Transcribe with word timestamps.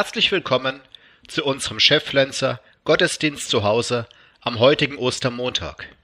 Herzlich 0.00 0.32
willkommen 0.32 0.80
zu 1.28 1.44
unserem 1.44 1.78
Cheflenzer 1.78 2.58
Gottesdienst 2.84 3.50
zu 3.50 3.64
Hause 3.64 4.08
am 4.40 4.58
heutigen 4.58 4.96
Ostermontag. 4.96 5.94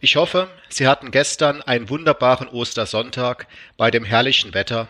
Ich 0.00 0.16
hoffe, 0.16 0.50
Sie 0.68 0.86
hatten 0.86 1.10
gestern 1.10 1.62
einen 1.62 1.88
wunderbaren 1.88 2.46
Ostersonntag 2.46 3.46
bei 3.78 3.90
dem 3.90 4.04
herrlichen 4.04 4.52
Wetter, 4.52 4.88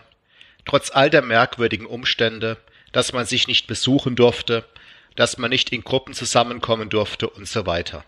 trotz 0.65 0.91
all 0.91 1.09
der 1.09 1.21
merkwürdigen 1.21 1.85
Umstände, 1.85 2.57
dass 2.91 3.13
man 3.13 3.25
sich 3.25 3.47
nicht 3.47 3.65
besuchen 3.65 4.17
durfte, 4.17 4.65
dass 5.15 5.37
man 5.37 5.49
nicht 5.49 5.71
in 5.71 5.85
Gruppen 5.85 6.13
zusammenkommen 6.13 6.89
durfte 6.89 7.29
und 7.29 7.47
so 7.47 7.65
weiter. 7.65 8.03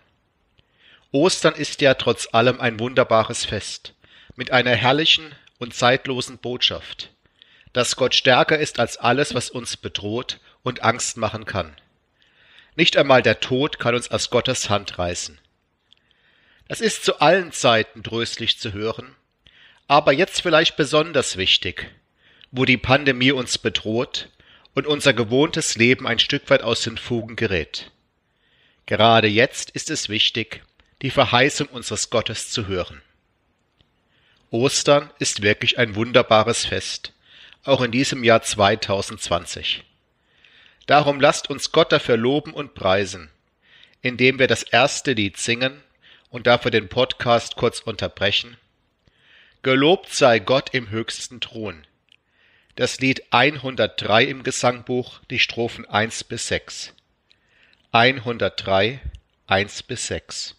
Ostern 1.14 1.56
ist 1.56 1.80
ja 1.80 1.94
trotz 1.94 2.28
allem 2.34 2.60
ein 2.60 2.78
wunderbares 2.78 3.46
Fest 3.46 3.94
mit 4.36 4.52
einer 4.52 4.76
herrlichen 4.76 5.34
und 5.60 5.74
zeitlosen 5.74 6.40
Botschaft 6.40 7.11
dass 7.74 7.96
Gott 7.96 8.16
stärker 8.16 8.58
ist 8.58 8.80
als 8.80 8.98
alles, 8.98 9.34
was 9.34 9.50
uns 9.50 9.78
bedroht 9.78 10.40
und 10.64 10.84
Angst 10.84 11.18
machen 11.18 11.46
kann. 11.46 11.76
Nicht 12.76 12.98
einmal 12.98 13.22
der 13.22 13.40
Tod 13.40 13.80
kann 13.80 13.96
uns 13.96 14.12
aus 14.12 14.30
Gottes 14.30 14.70
Hand 14.70 14.98
reißen. 14.98 15.40
Das 16.68 16.82
ist 16.82 17.04
zu 17.04 17.20
allen 17.20 17.52
Zeiten 17.52 18.04
tröstlich 18.04 18.58
zu 18.60 18.72
hören, 18.72 19.16
aber 19.88 20.14
jetzt 20.14 20.42
vielleicht 20.42 20.78
besonders 20.78 21.36
wichtig, 21.36 21.92
wo 22.52 22.66
die 22.66 22.78
Pandemie 22.78 23.32
uns 23.32 23.58
bedroht 23.58 24.30
und 24.74 24.88
unser 24.88 25.14
gewohntes 25.14 25.76
Leben 25.76 26.08
ein 26.08 26.20
Stück 26.20 26.50
weit 26.50 26.64
aus 26.64 26.82
den 26.84 26.98
Fugen 26.98 27.36
gerät. 27.36 27.92
Gerade 28.86 29.28
jetzt 29.28 29.72
ist 29.72 29.90
es 29.90 30.08
wichtig, 30.10 30.64
die 31.02 31.12
Verheißung 31.12 31.68
unseres 31.68 32.10
Gottes 32.10 32.52
zu 32.52 32.68
hören. 32.68 33.02
Ostern 34.50 35.10
ist 35.20 35.42
wirklich 35.42 35.78
ein 35.78 35.96
wunderbares 35.96 36.66
Fest, 36.66 37.14
auch 37.64 37.82
in 37.82 37.92
diesem 37.92 38.24
Jahr 38.24 38.42
2020. 38.42 39.84
Darum 40.88 41.20
lasst 41.20 41.50
uns 41.50 41.72
Gott 41.72 41.92
dafür 41.92 42.18
loben 42.18 42.54
und 42.54 42.74
preisen, 42.74 43.30
indem 44.02 44.40
wir 44.40 44.48
das 44.48 44.64
erste 44.64 45.14
Lied 45.14 45.38
singen 45.38 45.82
und 46.30 46.48
dafür 46.48 46.72
den 46.72 46.90
Podcast 46.90 47.56
kurz 47.56 47.80
unterbrechen. 47.80 48.58
Gelobt 49.64 50.12
sei 50.12 50.40
Gott 50.40 50.74
im 50.74 50.90
höchsten 50.90 51.40
Thron. 51.40 51.86
Das 52.76 53.00
Lied 53.00 53.24
103 53.32 54.24
im 54.24 54.44
Gesangbuch, 54.44 55.20
die 55.30 55.40
Strophen 55.40 55.86
1 55.88 56.24
bis 56.24 56.48
6. 56.48 56.94
103, 57.92 59.02
1 59.48 59.84
bis 59.84 60.08
6. 60.08 60.56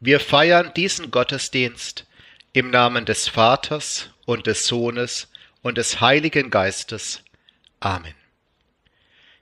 Wir 0.00 0.18
feiern 0.18 0.72
diesen 0.74 1.10
Gottesdienst 1.10 2.06
im 2.52 2.70
Namen 2.70 3.04
des 3.04 3.28
Vaters 3.28 4.10
und 4.26 4.48
des 4.48 4.66
Sohnes 4.66 5.30
und 5.62 5.78
des 5.78 6.00
Heiligen 6.00 6.50
Geistes. 6.50 7.22
Amen. 7.78 8.14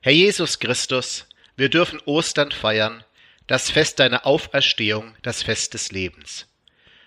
Herr 0.02 0.12
Jesus 0.12 0.58
Christus, 0.58 1.26
wir 1.56 1.70
dürfen 1.70 2.00
Ostern 2.04 2.52
feiern, 2.52 3.02
das 3.46 3.70
Fest 3.70 3.98
deiner 3.98 4.26
Auferstehung, 4.26 5.16
das 5.22 5.42
Fest 5.42 5.72
des 5.72 5.90
Lebens. 5.90 6.48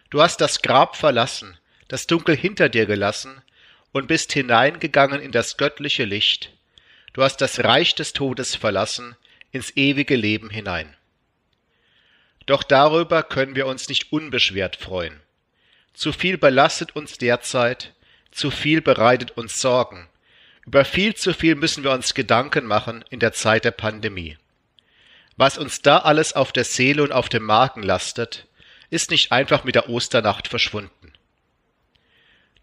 Du 0.10 0.24
hast 0.24 0.42
das 0.42 0.64
Grab 0.64 0.96
verlassen, 0.96 1.60
das 1.88 2.08
Dunkel 2.08 2.36
hinter 2.36 2.68
dir 2.68 2.88
gelassen 2.88 3.44
und 3.92 4.08
bist 4.08 4.34
hineingegangen 4.34 5.22
in 5.22 5.32
das 5.32 5.58
göttliche 5.58 6.06
Licht. 6.06 6.52
Du 7.14 7.22
hast 7.22 7.38
das 7.42 7.64
Reich 7.64 7.94
des 7.94 8.14
Todes 8.14 8.56
verlassen, 8.56 9.16
ins 9.52 9.76
ewige 9.78 10.16
Leben 10.16 10.50
hinein. 10.50 10.96
Doch 12.48 12.64
darüber 12.64 13.22
können 13.22 13.56
wir 13.56 13.68
uns 13.68 13.88
nicht 13.88 14.12
unbeschwert 14.12 14.78
freuen. 14.78 15.22
Zu 15.94 16.14
viel 16.14 16.38
belastet 16.38 16.96
uns 16.96 17.18
derzeit, 17.18 17.94
zu 18.32 18.50
viel 18.50 18.82
bereitet 18.82 19.32
uns 19.32 19.60
Sorgen. 19.60 20.08
Über 20.66 20.86
viel 20.86 21.16
zu 21.16 21.34
viel 21.34 21.56
müssen 21.56 21.84
wir 21.84 21.92
uns 21.92 22.14
Gedanken 22.14 22.66
machen 22.66 23.04
in 23.10 23.20
der 23.20 23.34
Zeit 23.34 23.66
der 23.66 23.72
Pandemie. 23.72 24.38
Was 25.38 25.58
uns 25.58 25.82
da 25.82 25.98
alles 25.98 26.34
auf 26.34 26.52
der 26.52 26.64
Seele 26.64 27.04
und 27.04 27.12
auf 27.12 27.30
dem 27.30 27.44
Magen 27.44 27.84
lastet, 27.84 28.48
ist 28.90 29.10
nicht 29.10 29.32
einfach 29.32 29.64
mit 29.64 29.76
der 29.76 29.90
Osternacht 29.90 30.48
verschwunden. 30.48 31.14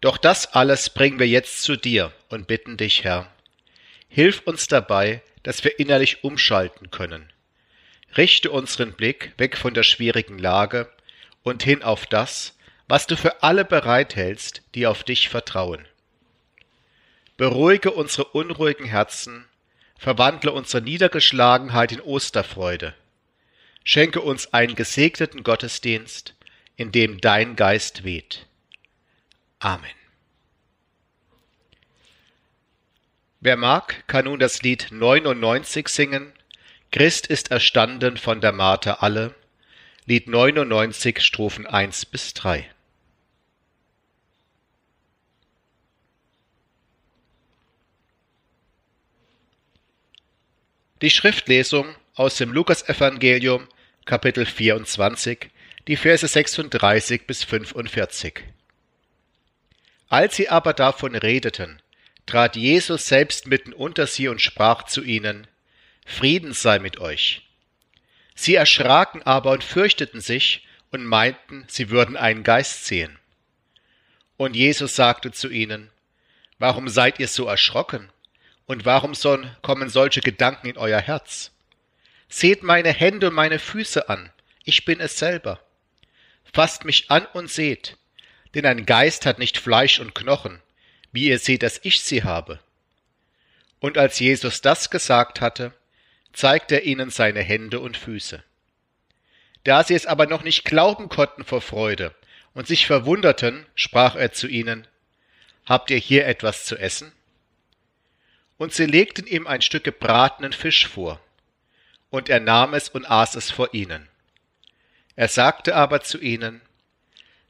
Doch 0.01 0.17
das 0.17 0.53
alles 0.53 0.89
bringen 0.89 1.19
wir 1.19 1.27
jetzt 1.27 1.61
zu 1.61 1.75
dir 1.75 2.13
und 2.29 2.47
bitten 2.47 2.77
dich, 2.77 3.03
Herr. 3.03 3.29
Hilf 4.07 4.41
uns 4.45 4.67
dabei, 4.67 5.21
dass 5.43 5.63
wir 5.63 5.77
innerlich 5.79 6.23
umschalten 6.23 6.89
können. 6.89 7.31
Richte 8.15 8.49
unseren 8.49 8.93
Blick 8.93 9.33
weg 9.37 9.57
von 9.57 9.73
der 9.73 9.83
schwierigen 9.83 10.39
Lage 10.39 10.89
und 11.43 11.63
hin 11.63 11.83
auf 11.83 12.05
das, 12.05 12.57
was 12.89 13.05
du 13.05 13.15
für 13.15 13.43
alle 13.43 13.63
bereithältst, 13.65 14.63
die 14.73 14.87
auf 14.87 15.03
dich 15.03 15.29
vertrauen. 15.29 15.87
Beruhige 17.37 17.91
unsere 17.91 18.25
unruhigen 18.25 18.85
Herzen, 18.85 19.45
verwandle 19.95 20.51
unsere 20.51 20.81
Niedergeschlagenheit 20.81 21.91
in 21.91 22.01
Osterfreude. 22.01 22.95
Schenke 23.83 24.21
uns 24.21 24.53
einen 24.53 24.73
gesegneten 24.73 25.43
Gottesdienst, 25.43 26.33
in 26.77 26.91
dem 26.91 27.21
dein 27.21 27.55
Geist 27.55 28.03
weht. 28.03 28.47
Amen. 29.59 29.89
Wer 33.39 33.55
mag, 33.55 34.07
kann 34.07 34.25
nun 34.25 34.39
das 34.39 34.63
Lied 34.63 34.87
99 34.89 35.87
singen. 35.87 36.33
Christ 36.91 37.27
ist 37.27 37.51
erstanden 37.51 38.17
von 38.17 38.41
der 38.41 38.51
Marter 38.51 39.03
alle. 39.03 39.35
Lied 40.05 40.27
99, 40.27 41.21
Strophen 41.21 41.67
1 41.67 42.07
bis 42.07 42.33
3. 42.33 42.67
Die 51.01 51.09
Schriftlesung 51.09 51.95
aus 52.13 52.35
dem 52.35 52.51
Lukasevangelium, 52.51 53.69
Kapitel 54.03 54.45
24, 54.45 55.49
die 55.87 55.95
Verse 55.95 56.27
36 56.27 57.25
bis 57.25 57.45
45. 57.45 58.43
Als 60.09 60.35
sie 60.35 60.49
aber 60.49 60.73
davon 60.73 61.15
redeten, 61.15 61.81
trat 62.25 62.57
Jesus 62.57 63.07
selbst 63.07 63.47
mitten 63.47 63.71
unter 63.71 64.07
sie 64.07 64.27
und 64.27 64.41
sprach 64.41 64.83
zu 64.83 65.01
ihnen, 65.01 65.47
Frieden 66.05 66.51
sei 66.51 66.79
mit 66.79 66.99
euch. 66.99 67.47
Sie 68.35 68.55
erschraken 68.55 69.23
aber 69.23 69.51
und 69.51 69.63
fürchteten 69.63 70.19
sich 70.19 70.67
und 70.91 71.05
meinten, 71.05 71.63
sie 71.69 71.91
würden 71.91 72.17
einen 72.17 72.43
Geist 72.43 72.87
sehen. 72.87 73.17
Und 74.35 74.53
Jesus 74.53 74.97
sagte 74.97 75.31
zu 75.31 75.47
ihnen, 75.47 75.91
Warum 76.57 76.89
seid 76.89 77.19
ihr 77.19 77.29
so 77.29 77.45
erschrocken? 77.45 78.09
Und 78.69 78.85
warum 78.85 79.15
sollen, 79.15 79.49
kommen 79.63 79.89
solche 79.89 80.21
Gedanken 80.21 80.67
in 80.67 80.77
euer 80.77 80.99
Herz? 80.99 81.49
Seht 82.27 82.61
meine 82.61 82.93
Hände 82.93 83.29
und 83.29 83.33
meine 83.33 83.57
Füße 83.57 84.09
an, 84.09 84.31
ich 84.63 84.85
bin 84.85 84.99
es 84.99 85.17
selber. 85.17 85.59
Fasst 86.53 86.85
mich 86.85 87.09
an 87.09 87.25
und 87.33 87.49
seht, 87.49 87.97
denn 88.53 88.67
ein 88.67 88.85
Geist 88.85 89.25
hat 89.25 89.39
nicht 89.39 89.57
Fleisch 89.57 89.99
und 89.99 90.13
Knochen, 90.13 90.61
wie 91.11 91.29
ihr 91.29 91.39
seht, 91.39 91.63
dass 91.63 91.79
ich 91.81 92.01
sie 92.01 92.23
habe. 92.23 92.59
Und 93.79 93.97
als 93.97 94.19
Jesus 94.19 94.61
das 94.61 94.91
gesagt 94.91 95.41
hatte, 95.41 95.73
zeigte 96.31 96.75
er 96.75 96.83
ihnen 96.83 97.09
seine 97.09 97.41
Hände 97.41 97.79
und 97.79 97.97
Füße. 97.97 98.43
Da 99.63 99.83
sie 99.83 99.95
es 99.95 100.05
aber 100.05 100.27
noch 100.27 100.43
nicht 100.43 100.63
glauben 100.63 101.09
konnten 101.09 101.43
vor 101.43 101.61
Freude 101.61 102.13
und 102.53 102.67
sich 102.67 102.85
verwunderten, 102.85 103.65
sprach 103.73 104.15
er 104.15 104.31
zu 104.31 104.47
ihnen, 104.47 104.87
Habt 105.65 105.89
ihr 105.89 105.97
hier 105.97 106.27
etwas 106.27 106.65
zu 106.65 106.77
essen? 106.77 107.11
Und 108.59 108.73
sie 108.73 108.85
legten 108.85 109.25
ihm 109.25 109.47
ein 109.47 109.61
Stück 109.61 109.85
gebratenen 109.85 110.51
Fisch 110.51 110.85
vor. 110.85 111.19
Und 112.09 112.27
er 112.27 112.41
nahm 112.41 112.73
es 112.73 112.89
und 112.89 113.09
aß 113.09 113.35
es 113.35 113.49
vor 113.49 113.73
ihnen. 113.73 114.09
Er 115.15 115.29
sagte 115.29 115.75
aber 115.75 116.01
zu 116.01 116.19
ihnen, 116.19 116.61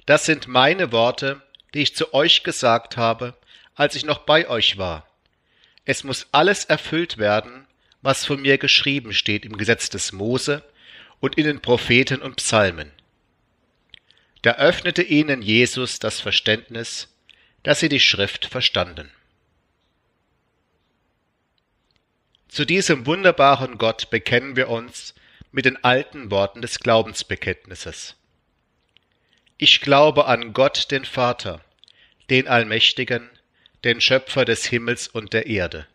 Das 0.06 0.26
sind 0.26 0.48
meine 0.48 0.92
Worte, 0.92 1.42
die 1.74 1.82
ich 1.82 1.96
zu 1.96 2.14
euch 2.14 2.44
gesagt 2.44 2.96
habe, 2.96 3.34
als 3.74 3.96
ich 3.96 4.06
noch 4.06 4.20
bei 4.20 4.48
euch 4.48 4.78
war. 4.78 5.08
Es 5.84 6.04
muss 6.04 6.28
alles 6.32 6.66
erfüllt 6.66 7.18
werden, 7.18 7.66
was 8.04 8.26
von 8.26 8.42
mir 8.42 8.60
geschrieben 8.60 9.12
steht 9.12 9.46
im 9.46 9.58
Gesetz 9.58 9.90
des 9.90 10.12
Mose 10.12 10.64
und 11.20 11.40
in 11.40 11.46
den 11.46 11.60
Propheten 11.60 12.22
und 12.22 12.36
Psalmen. 12.36 12.92
Da 14.44 14.58
öffnete 14.58 15.02
ihnen 15.02 15.42
Jesus 15.42 15.98
das 15.98 16.20
Verständnis, 16.20 17.08
dass 17.64 17.80
sie 17.80 17.90
die 17.90 18.00
Schrift 18.00 18.46
verstanden. 18.46 19.12
Zu 22.50 22.66
diesem 22.66 23.06
wunderbaren 23.06 23.78
Gott 23.78 24.10
bekennen 24.10 24.56
wir 24.56 24.70
uns 24.70 25.14
mit 25.52 25.66
den 25.66 25.84
alten 25.84 26.32
Worten 26.32 26.64
des 26.64 26.80
Glaubensbekenntnisses. 26.80 28.16
Ich 29.60 29.82
glaube 29.82 30.26
an 30.26 30.52
Gott 30.54 30.90
den 30.90 31.06
Vater, 31.06 31.62
den 32.32 32.48
Allmächtigen, 32.48 33.30
den 33.84 34.02
Schöpfer 34.02 34.46
des 34.46 34.66
Himmels 34.66 35.08
und 35.08 35.32
der 35.32 35.46
Erde, 35.46 35.86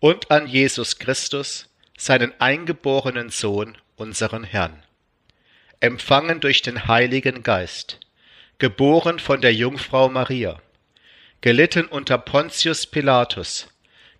und 0.00 0.30
an 0.30 0.46
Jesus 0.46 0.98
Christus, 0.98 1.68
seinen 1.98 2.32
eingeborenen 2.40 3.28
Sohn, 3.28 3.76
unseren 3.96 4.44
Herrn, 4.44 4.82
empfangen 5.80 6.40
durch 6.40 6.62
den 6.62 6.88
Heiligen 6.88 7.42
Geist, 7.42 8.00
geboren 8.58 9.18
von 9.18 9.42
der 9.42 9.52
Jungfrau 9.52 10.08
Maria, 10.08 10.62
gelitten 11.42 11.86
unter 11.86 12.16
Pontius 12.16 12.86
Pilatus, 12.86 13.68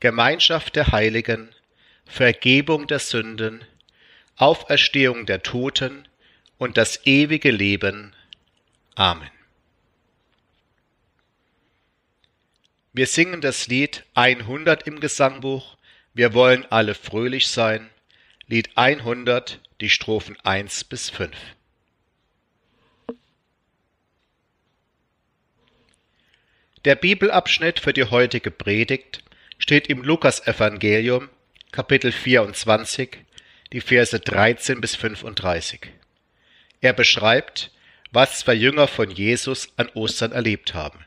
Gemeinschaft 0.00 0.76
der 0.76 0.92
Heiligen, 0.92 1.54
Vergebung 2.06 2.86
der 2.86 3.00
Sünden, 3.00 3.62
Auferstehung 4.36 5.26
der 5.26 5.42
Toten 5.42 6.08
und 6.56 6.78
das 6.78 7.04
ewige 7.04 7.50
Leben. 7.50 8.14
Amen. 8.94 9.30
Wir 12.94 13.06
singen 13.06 13.42
das 13.42 13.68
Lied 13.68 14.04
100 14.14 14.86
im 14.86 15.00
Gesangbuch. 15.00 15.76
Wir 16.14 16.32
wollen 16.32 16.64
alle 16.70 16.94
fröhlich 16.94 17.48
sein. 17.48 17.90
Lied 18.46 18.70
100, 18.76 19.60
die 19.82 19.90
Strophen 19.90 20.36
1 20.40 20.84
bis 20.84 21.10
5. 21.10 21.36
Der 26.86 26.94
Bibelabschnitt 26.94 27.78
für 27.78 27.92
die 27.92 28.04
heutige 28.04 28.50
Predigt 28.50 29.22
steht 29.70 29.86
im 29.86 30.02
Lukasevangelium, 30.02 31.28
Kapitel 31.70 32.10
24, 32.10 33.18
die 33.72 33.80
Verse 33.80 34.18
13 34.18 34.80
bis 34.80 34.96
35. 34.96 35.92
Er 36.80 36.92
beschreibt, 36.92 37.70
was 38.10 38.40
zwei 38.40 38.54
Jünger 38.54 38.88
von 38.88 39.12
Jesus 39.12 39.68
an 39.76 39.88
Ostern 39.90 40.32
erlebt 40.32 40.74
haben. 40.74 40.98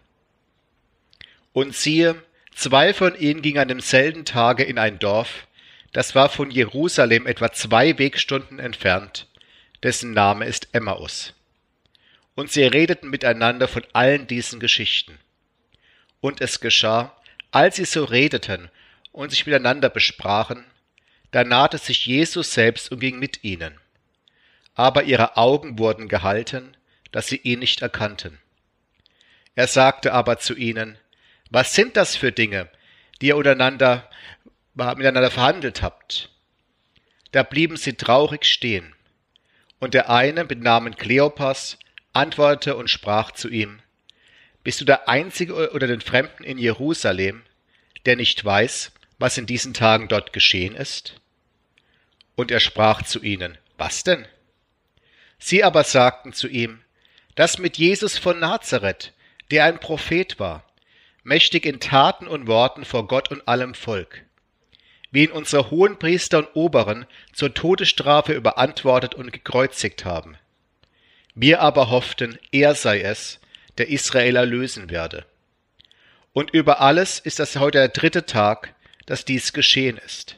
Und 1.51 1.75
siehe, 1.75 2.15
zwei 2.56 2.94
von 2.94 3.19
ihnen 3.19 3.42
gingen 3.42 3.60
an 3.60 3.68
demselben 3.68 4.24
Tage 4.24 4.63
in 4.63 4.77
ein 4.77 4.98
Dorf, 4.98 5.45
das 5.92 6.16
war 6.16 6.30
von 6.30 6.50
Jerusalem 6.50 7.27
etwa 7.27 7.51
zwei 7.51 8.00
Wegstunden 8.00 8.59
entfernt, 8.59 9.27
dessen 9.83 10.13
Name 10.13 10.45
ist 10.45 10.69
Emmaus. 10.71 11.33
Und 12.33 12.50
sie 12.50 12.63
redeten 12.63 13.09
miteinander 13.09 13.68
von 13.68 13.83
allen 13.92 14.25
diesen 14.25 14.62
Geschichten. 14.62 15.19
Und 16.21 16.39
es 16.39 16.62
geschah, 16.62 17.13
als 17.54 17.78
sie 17.78 17.86
so 17.86 18.04
redeten 18.04 18.70
und 19.12 19.30
sich 19.30 19.46
miteinander 19.46 19.90
besprachen, 19.90 20.66
da 21.32 21.44
nahte 21.44 21.78
sich 21.78 22.06
Jesus 22.06 22.54
selbst 22.54 22.92
und 22.92 23.00
ging 23.00 23.18
mit 23.20 23.44
ihnen 23.44 23.80
aber 24.76 25.04
ihre 25.04 25.38
Augen 25.38 25.78
wurden 25.78 26.08
gehalten, 26.08 26.76
dass 27.12 27.28
sie 27.28 27.38
ihn 27.38 27.60
nicht 27.60 27.82
erkannten. 27.82 28.40
Er 29.56 29.68
sagte 29.68 30.14
aber 30.14 30.40
zu 30.40 30.56
ihnen, 30.56 30.98
was 31.52 31.74
sind 31.74 31.96
das 31.96 32.16
für 32.16 32.32
Dinge, 32.32 32.70
die 33.22 33.28
ihr 33.28 33.38
untereinander, 33.38 34.10
miteinander 34.74 35.30
verhandelt 35.30 35.82
habt? 35.84 36.32
Da 37.32 37.44
blieben 37.44 37.78
sie 37.78 37.94
traurig 37.94 38.46
stehen. 38.46 38.96
Und 39.80 39.94
der 39.94 40.10
eine 40.10 40.46
mit 40.46 40.62
Namen 40.62 40.96
Kleopas 40.96 41.78
antwortete 42.14 42.76
und 42.76 42.90
sprach 42.90 43.32
zu 43.32 43.50
ihm, 43.50 43.82
Bist 44.63 44.80
du 44.80 44.86
der 44.86 45.10
Einzige 45.10 45.71
oder 45.71 45.88
den 45.88 46.01
Fremden 46.01 46.44
in 46.44 46.57
Jerusalem, 46.57 47.44
der 48.06 48.15
nicht 48.15 48.44
weiß, 48.44 48.92
was 49.19 49.38
in 49.38 49.45
diesen 49.45 49.74
Tagen 49.74 50.07
dort 50.07 50.33
geschehen 50.33 50.75
ist? 50.75 51.15
Und 52.36 52.50
er 52.51 52.60
sprach 52.60 53.04
zu 53.04 53.21
ihnen, 53.21 53.57
Was 53.77 54.04
denn? 54.04 54.25
Sie 55.38 55.63
aber 55.63 55.83
sagten 55.83 56.31
zu 56.31 56.48
ihm, 56.48 56.80
das 57.36 57.57
mit 57.57 57.77
Jesus 57.77 58.18
von 58.18 58.39
Nazareth, 58.39 59.12
der 59.51 59.65
ein 59.65 59.80
Prophet 59.80 60.39
war, 60.39 60.63
mächtig 61.24 61.66
in 61.66 61.80
Taten 61.80 62.27
und 62.27 62.48
Worten 62.48 62.86
vor 62.86 63.07
Gott 63.07 63.30
und 63.30 63.48
allem 63.48 63.74
Volk, 63.74 64.24
wie 65.12 65.25
ihn 65.25 65.31
unsere 65.31 65.69
Hohenpriester 65.69 66.39
und 66.39 66.56
Oberen 66.56 67.06
zur 67.33 67.54
Todesstrafe 67.54 68.33
überantwortet 68.33 69.16
und 69.16 69.33
gekreuzigt 69.33 70.06
haben. 70.06 70.38
Wir 71.36 71.62
aber 71.62 71.89
hofften, 71.89 72.38
er 72.51 72.75
sei 72.75 73.01
es, 73.01 73.39
der 73.78 73.90
Israel 73.90 74.36
erlösen 74.36 74.90
werde. 74.90 75.25
Und 76.34 76.52
über 76.52 76.81
alles 76.81 77.20
ist 77.20 77.40
das 77.40 77.56
heute 77.58 77.78
der 77.78 77.90
dritte 77.90 78.25
Tag, 78.25 78.74
dass 79.06 79.25
dies 79.25 79.54
geschehen 79.54 79.98
ist. 79.98 80.38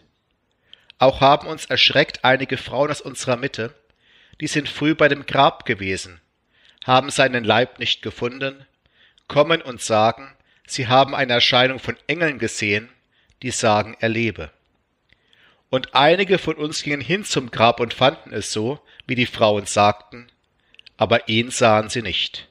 Auch 0.97 1.21
haben 1.21 1.47
uns 1.47 1.65
erschreckt 1.65 2.23
einige 2.23 2.57
Frauen 2.57 2.89
aus 2.89 3.01
unserer 3.01 3.37
Mitte, 3.37 3.73
die 4.41 4.47
sind 4.47 4.69
früh 4.69 4.95
bei 4.95 5.07
dem 5.07 5.25
Grab 5.25 5.65
gewesen, 5.65 6.19
haben 6.83 7.09
seinen 7.09 7.43
Leib 7.43 7.79
nicht 7.79 8.01
gefunden, 8.01 8.65
kommen 9.27 9.61
und 9.61 9.81
sagen, 9.81 10.35
sie 10.67 10.87
haben 10.87 11.15
eine 11.15 11.33
Erscheinung 11.33 11.79
von 11.79 11.97
Engeln 12.07 12.39
gesehen, 12.39 12.89
die 13.41 13.51
sagen, 13.51 13.95
er 13.99 14.09
lebe. 14.09 14.51
Und 15.69 15.95
einige 15.95 16.37
von 16.37 16.55
uns 16.55 16.83
gingen 16.83 17.01
hin 17.01 17.25
zum 17.25 17.51
Grab 17.51 17.79
und 17.79 17.93
fanden 17.93 18.33
es 18.33 18.51
so, 18.51 18.79
wie 19.07 19.15
die 19.15 19.25
Frauen 19.25 19.65
sagten, 19.65 20.27
aber 20.97 21.27
ihn 21.27 21.51
sahen 21.51 21.89
sie 21.89 22.01
nicht. 22.01 22.47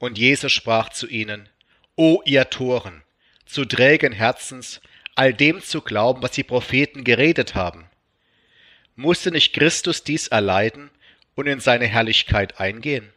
Und 0.00 0.16
Jesus 0.16 0.50
sprach 0.50 0.88
zu 0.88 1.06
ihnen, 1.06 1.48
O 1.94 2.22
ihr 2.24 2.48
Toren, 2.48 3.02
zu 3.44 3.66
trägen 3.66 4.12
Herzens, 4.12 4.80
all 5.14 5.34
dem 5.34 5.60
zu 5.60 5.82
glauben, 5.82 6.22
was 6.22 6.30
die 6.32 6.42
Propheten 6.42 7.04
geredet 7.04 7.54
haben. 7.54 7.84
Musste 8.96 9.30
nicht 9.30 9.52
Christus 9.52 10.02
dies 10.02 10.28
erleiden 10.28 10.90
und 11.34 11.46
in 11.46 11.60
seine 11.60 11.86
Herrlichkeit 11.86 12.58
eingehen? 12.58 13.12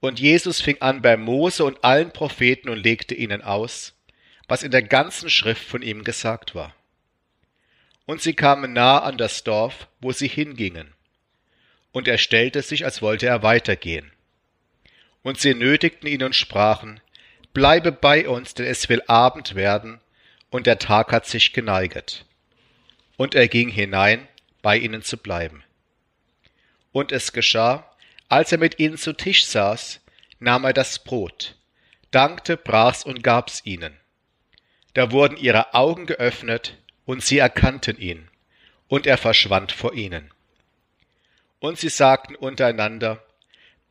Und 0.00 0.18
Jesus 0.18 0.60
fing 0.60 0.80
an 0.80 1.02
bei 1.02 1.16
Mose 1.16 1.64
und 1.64 1.84
allen 1.84 2.12
Propheten 2.12 2.68
und 2.68 2.82
legte 2.82 3.14
ihnen 3.14 3.42
aus, 3.42 3.94
was 4.48 4.64
in 4.64 4.72
der 4.72 4.82
ganzen 4.82 5.30
Schrift 5.30 5.64
von 5.64 5.82
ihm 5.82 6.02
gesagt 6.02 6.56
war. 6.56 6.74
Und 8.06 8.20
sie 8.20 8.34
kamen 8.34 8.72
nahe 8.72 9.02
an 9.02 9.18
das 9.18 9.44
Dorf, 9.44 9.86
wo 10.00 10.10
sie 10.10 10.26
hingingen. 10.26 10.92
Und 11.92 12.08
er 12.08 12.18
stellte 12.18 12.62
sich, 12.62 12.84
als 12.84 13.02
wollte 13.02 13.26
er 13.26 13.44
weitergehen. 13.44 14.10
Und 15.22 15.38
sie 15.38 15.54
nötigten 15.54 16.08
ihn 16.08 16.22
und 16.22 16.34
sprachen, 16.34 17.00
Bleibe 17.54 17.92
bei 17.92 18.28
uns, 18.28 18.54
denn 18.54 18.66
es 18.66 18.88
will 18.88 19.02
Abend 19.06 19.54
werden, 19.54 20.00
und 20.50 20.66
der 20.66 20.78
Tag 20.78 21.12
hat 21.12 21.26
sich 21.26 21.52
geneiget 21.52 22.24
und 23.22 23.36
er 23.36 23.46
ging 23.46 23.68
hinein, 23.68 24.26
bei 24.62 24.76
ihnen 24.76 25.02
zu 25.02 25.16
bleiben. 25.16 25.62
Und 26.90 27.12
es 27.12 27.32
geschah, 27.32 27.88
als 28.28 28.50
er 28.50 28.58
mit 28.58 28.80
ihnen 28.80 28.96
zu 28.96 29.12
Tisch 29.12 29.46
saß, 29.46 30.00
nahm 30.40 30.64
er 30.64 30.72
das 30.72 30.98
Brot, 30.98 31.56
dankte, 32.10 32.56
brach's 32.56 33.04
und 33.04 33.22
gab's 33.22 33.62
ihnen. 33.64 33.96
Da 34.94 35.12
wurden 35.12 35.36
ihre 35.36 35.74
Augen 35.74 36.06
geöffnet, 36.06 36.78
und 37.04 37.22
sie 37.22 37.38
erkannten 37.38 37.96
ihn, 37.96 38.28
und 38.88 39.06
er 39.06 39.18
verschwand 39.18 39.70
vor 39.70 39.94
ihnen. 39.94 40.30
Und 41.60 41.78
sie 41.78 41.90
sagten 41.90 42.34
untereinander, 42.34 43.22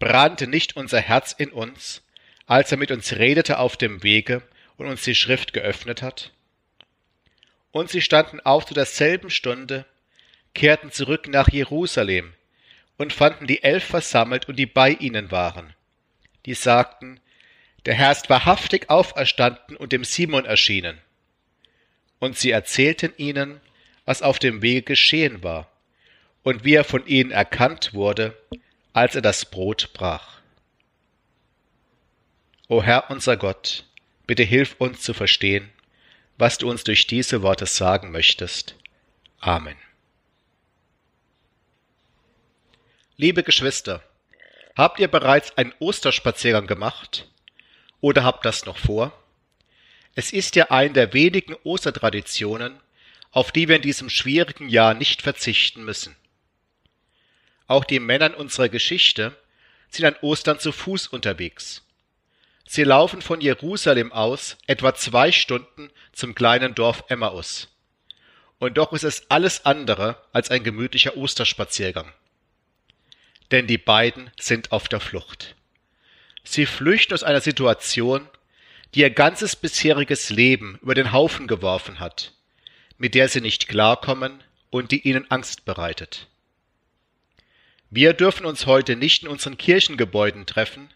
brannte 0.01 0.48
nicht 0.48 0.75
unser 0.75 1.00
Herz 1.00 1.31
in 1.31 1.51
uns, 1.51 2.01
als 2.48 2.72
er 2.72 2.77
mit 2.79 2.91
uns 2.91 3.13
redete 3.13 3.60
auf 3.60 3.77
dem 3.77 4.03
Wege 4.03 4.41
und 4.75 4.88
uns 4.88 5.03
die 5.03 5.15
Schrift 5.15 5.53
geöffnet 5.53 6.01
hat? 6.01 6.34
Und 7.72 7.89
sie 7.89 8.01
standen 8.01 8.39
auf 8.41 8.65
zu 8.65 8.74
derselben 8.74 9.29
Stunde, 9.29 9.86
kehrten 10.55 10.91
zurück 10.91 11.27
nach 11.27 11.50
Jerusalem 11.50 12.34
und 12.98 13.13
fanden 13.13 13.46
die 13.46 13.63
Elf 13.63 13.86
versammelt 13.86 14.50
und 14.50 14.58
die 14.58 14.65
bei 14.65 14.89
ihnen 14.89 15.31
waren. 15.31 15.74
Die 16.48 16.55
sagten, 16.55 17.20
der 17.86 17.93
Herr 17.93 18.12
ist 18.12 18.29
wahrhaftig 18.29 18.89
auferstanden 18.89 19.77
und 19.77 19.91
dem 19.93 20.03
Simon 20.03 20.46
erschienen. 20.46 20.98
Und 22.20 22.38
sie 22.38 22.50
erzählten 22.50 23.13
ihnen, 23.17 23.62
was 24.05 24.24
auf 24.24 24.39
dem 24.39 24.63
Wege 24.63 24.81
geschehen 24.81 25.43
war 25.43 25.72
und 26.41 26.65
wie 26.65 26.74
er 26.74 26.84
von 26.84 27.05
ihnen 27.05 27.29
erkannt 27.29 27.93
wurde, 27.93 28.36
als 28.93 29.15
er 29.15 29.21
das 29.21 29.45
Brot 29.45 29.91
brach. 29.93 30.39
O 32.67 32.81
Herr 32.81 33.10
unser 33.10 33.38
Gott, 33.38 33.86
bitte 34.27 34.43
hilf 34.43 34.75
uns 34.79 35.01
zu 35.01 35.13
verstehen, 35.13 35.69
was 36.38 36.57
du 36.57 36.69
uns 36.69 36.83
durch 36.83 37.07
diese 37.07 37.41
Worte 37.41 37.65
sagen 37.65 38.12
möchtest. 38.12 38.75
Amen. 39.39 39.77
Liebe 43.17 43.43
Geschwister, 43.43 44.03
habt 44.75 45.00
ihr 45.00 45.07
bereits 45.07 45.57
einen 45.57 45.74
Osterspaziergang 45.79 46.65
gemacht 46.65 47.29
oder 48.00 48.24
habt 48.24 48.45
das 48.45 48.65
noch 48.65 48.77
vor? 48.77 49.12
Es 50.15 50.33
ist 50.33 50.55
ja 50.55 50.71
eine 50.71 50.93
der 50.93 51.13
wenigen 51.13 51.55
Ostertraditionen, 51.63 52.79
auf 53.31 53.51
die 53.51 53.67
wir 53.67 53.77
in 53.77 53.81
diesem 53.81 54.10
schwierigen 54.10 54.69
Jahr 54.69 54.93
nicht 54.93 55.21
verzichten 55.21 55.83
müssen. 55.83 56.15
Auch 57.71 57.85
die 57.85 58.01
Männer 58.01 58.25
in 58.25 58.33
unserer 58.33 58.67
Geschichte 58.67 59.33
sind 59.89 60.03
an 60.03 60.17
Ostern 60.19 60.59
zu 60.59 60.73
Fuß 60.73 61.07
unterwegs. 61.07 61.87
Sie 62.67 62.83
laufen 62.83 63.21
von 63.21 63.39
Jerusalem 63.39 64.11
aus 64.11 64.57
etwa 64.67 64.93
zwei 64.93 65.31
Stunden 65.31 65.89
zum 66.11 66.35
kleinen 66.35 66.75
Dorf 66.75 67.05
Emmaus. 67.07 67.69
Und 68.59 68.77
doch 68.77 68.91
ist 68.91 69.05
es 69.05 69.31
alles 69.31 69.65
andere 69.65 70.21
als 70.33 70.51
ein 70.51 70.65
gemütlicher 70.65 71.15
Osterspaziergang. 71.15 72.11
Denn 73.51 73.67
die 73.67 73.77
beiden 73.77 74.31
sind 74.37 74.73
auf 74.73 74.89
der 74.89 74.99
Flucht. 74.99 75.55
Sie 76.43 76.65
flüchten 76.65 77.13
aus 77.13 77.23
einer 77.23 77.39
Situation, 77.39 78.27
die 78.95 78.99
ihr 78.99 79.11
ganzes 79.11 79.55
bisheriges 79.55 80.29
Leben 80.29 80.77
über 80.81 80.93
den 80.93 81.13
Haufen 81.13 81.47
geworfen 81.47 82.01
hat, 82.01 82.33
mit 82.97 83.15
der 83.15 83.29
sie 83.29 83.39
nicht 83.39 83.69
klarkommen 83.69 84.43
und 84.71 84.91
die 84.91 85.07
ihnen 85.07 85.31
Angst 85.31 85.63
bereitet. 85.63 86.27
Wir 87.93 88.13
dürfen 88.13 88.45
uns 88.45 88.67
heute 88.67 88.95
nicht 88.95 89.24
in 89.24 89.27
unseren 89.27 89.57
Kirchengebäuden 89.57 90.45
treffen, 90.45 90.89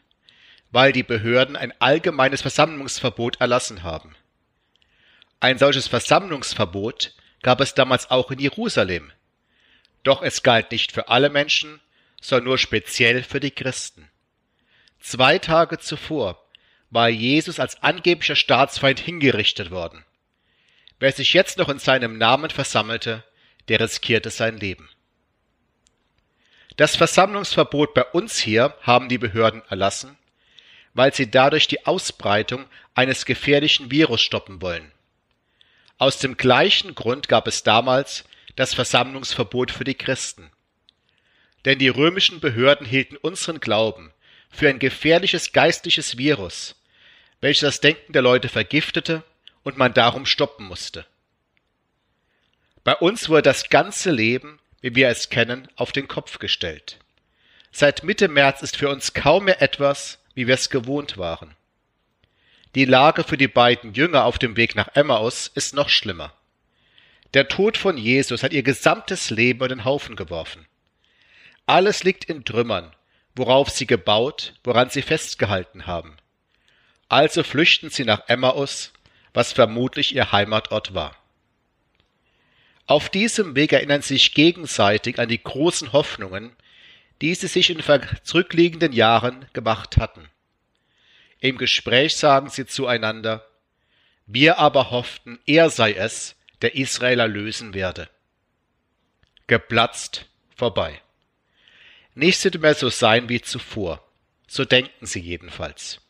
weil 0.72 0.94
die 0.94 1.04
Behörden 1.04 1.58
ein 1.58 1.74
allgemeines 1.80 2.42
Versammlungsverbot 2.42 3.42
erlassen 3.42 3.84
haben. 3.84 4.16
Ein 5.42 5.58
solches 5.58 5.90
Versammlungsverbot 5.90 7.14
gab 7.42 7.60
es 7.60 7.74
damals 7.74 8.10
auch 8.10 8.32
in 8.32 8.40
Jerusalem. 8.40 9.12
Doch 10.04 10.22
es 10.22 10.42
galt 10.42 10.72
nicht 10.72 10.94
für 10.94 11.10
alle 11.10 11.30
Menschen, 11.30 11.82
sondern 12.22 12.46
nur 12.46 12.58
speziell 12.58 13.24
für 13.24 13.42
die 13.42 13.52
Christen. 13.52 14.10
Zwei 15.02 15.38
Tage 15.38 15.80
zuvor 15.80 16.42
war 16.92 17.10
Jesus 17.10 17.60
als 17.60 17.84
angeblicher 17.84 18.38
Staatsfeind 18.38 19.02
hingerichtet 19.02 19.70
worden. 19.70 20.06
Wer 21.00 21.12
sich 21.12 21.34
jetzt 21.34 21.58
noch 21.58 21.68
in 21.68 21.80
seinem 21.80 22.18
Namen 22.18 22.52
versammelte, 22.52 23.25
der 23.68 23.82
riskierte 23.82 24.30
sein 24.30 24.58
Leben. 24.58 24.88
Das 26.77 26.98
Versammlungsverbot 26.98 27.94
bei 27.94 28.03
uns 28.03 28.38
hier 28.38 28.75
haben 28.82 29.08
die 29.08 29.17
Behörden 29.17 29.62
erlassen, 29.70 30.17
weil 30.94 31.13
sie 31.13 31.32
dadurch 31.32 31.67
die 31.67 31.86
Ausbreitung 31.86 32.65
eines 32.94 33.25
gefährlichen 33.25 33.91
Virus 33.91 34.22
stoppen 34.22 34.62
wollen. 34.62 34.91
Aus 35.98 36.20
dem 36.20 36.36
gleichen 36.36 36.94
Grund 36.94 37.29
gab 37.29 37.48
es 37.48 37.63
damals 37.63 38.25
das 38.58 38.74
Versammlungsverbot 38.74 39.72
für 39.72 39.86
die 39.86 39.96
Christen. 39.96 40.51
Denn 41.63 41.79
die 41.79 41.88
römischen 41.88 42.41
Behörden 42.41 42.86
hielten 42.86 43.15
unseren 43.17 43.60
Glauben 43.60 44.12
für 44.50 44.70
ein 44.70 44.79
gefährliches 44.79 45.53
geistliches 45.53 46.17
Virus, 46.17 46.75
welches 47.39 47.62
das 47.62 47.82
Denken 47.82 48.12
der 48.13 48.22
Leute 48.22 48.50
vergiftete 48.50 49.24
und 49.63 49.77
man 49.77 49.94
darum 49.94 50.25
stoppen 50.25 50.65
musste. 50.65 51.05
Bei 52.84 52.96
uns 52.96 53.29
wurde 53.29 53.44
das 53.44 53.70
ganze 53.70 54.12
Leben, 54.12 54.60
wie 54.86 54.94
wir 54.94 55.10
es 55.10 55.30
kennen, 55.30 55.68
auf 55.77 55.92
den 55.92 56.08
Kopf 56.08 56.38
gestellt. 56.38 57.00
Seit 57.72 58.04
Mitte 58.04 58.27
März 58.27 58.62
ist 58.62 58.77
für 58.77 58.88
uns 58.88 59.15
kaum 59.15 59.46
mehr 59.46 59.60
etwas, 59.60 60.20
wie 60.36 60.46
wir 60.46 60.54
es 60.54 60.70
gewohnt 60.70 61.18
waren. 61.18 61.56
Die 62.75 62.86
Lage 62.86 63.24
für 63.24 63.36
die 63.36 63.48
beiden 63.48 63.96
Jünger 63.96 64.25
auf 64.25 64.38
dem 64.38 64.58
Weg 64.58 64.75
nach 64.75 64.89
Emmaus 64.94 65.48
ist 65.48 65.74
noch 65.74 65.89
schlimmer. 65.89 66.34
Der 67.34 67.48
Tod 67.48 67.77
von 67.77 67.98
Jesus 67.98 68.44
hat 68.44 68.54
ihr 68.54 68.62
gesamtes 68.62 69.32
Leben 69.32 69.63
in 69.63 69.70
den 69.70 69.86
Haufen 69.86 70.15
geworfen. 70.15 70.68
Alles 71.65 72.04
liegt 72.04 72.25
in 72.25 72.46
Trümmern, 72.46 72.96
worauf 73.36 73.72
sie 73.72 73.88
gebaut, 73.88 74.54
woran 74.63 74.92
sie 74.92 75.01
festgehalten 75.01 75.88
haben. 75.88 76.15
Also 77.10 77.42
flüchten 77.42 77.89
sie 77.89 78.06
nach 78.06 78.22
Emmaus, 78.27 78.94
was 79.34 79.51
vermutlich 79.51 80.13
ihr 80.13 80.32
Heimatort 80.32 80.94
war. 80.94 81.15
Auf 82.88 83.10
diesem 83.10 83.56
Weg 83.56 83.74
erinnern 83.74 84.01
sich 84.01 84.34
gegenseitig 84.34 85.20
an 85.20 85.30
die 85.30 85.42
großen 85.42 85.92
Hoffnungen, 85.92 86.56
die 87.22 87.34
sie 87.34 87.48
sich 87.48 87.70
in 87.70 87.82
zurückliegenden 88.24 88.92
Jahren 88.94 89.46
gemacht 89.54 89.98
hatten. 89.98 90.30
Im 91.39 91.58
Gespräch 91.58 92.15
sagen 92.15 92.50
sie 92.50 92.65
zueinander, 92.65 93.46
wir 94.27 94.58
aber 94.60 94.92
hofften, 94.92 95.39
er 95.46 95.70
sei 95.70 95.94
es, 95.94 96.36
der 96.62 96.75
Israeler 96.75 97.27
lösen 97.27 97.74
werde. 97.74 98.10
Geplatzt 99.48 100.25
vorbei. 100.56 101.01
Nichts 102.15 102.44
wird 102.44 102.60
mehr 102.60 102.74
so 102.74 102.89
sein 102.89 103.30
wie 103.30 103.42
zuvor. 103.42 104.04
So 104.48 104.63
denken 104.63 105.06
sie 105.06 105.20
jedenfalls. 105.20 106.01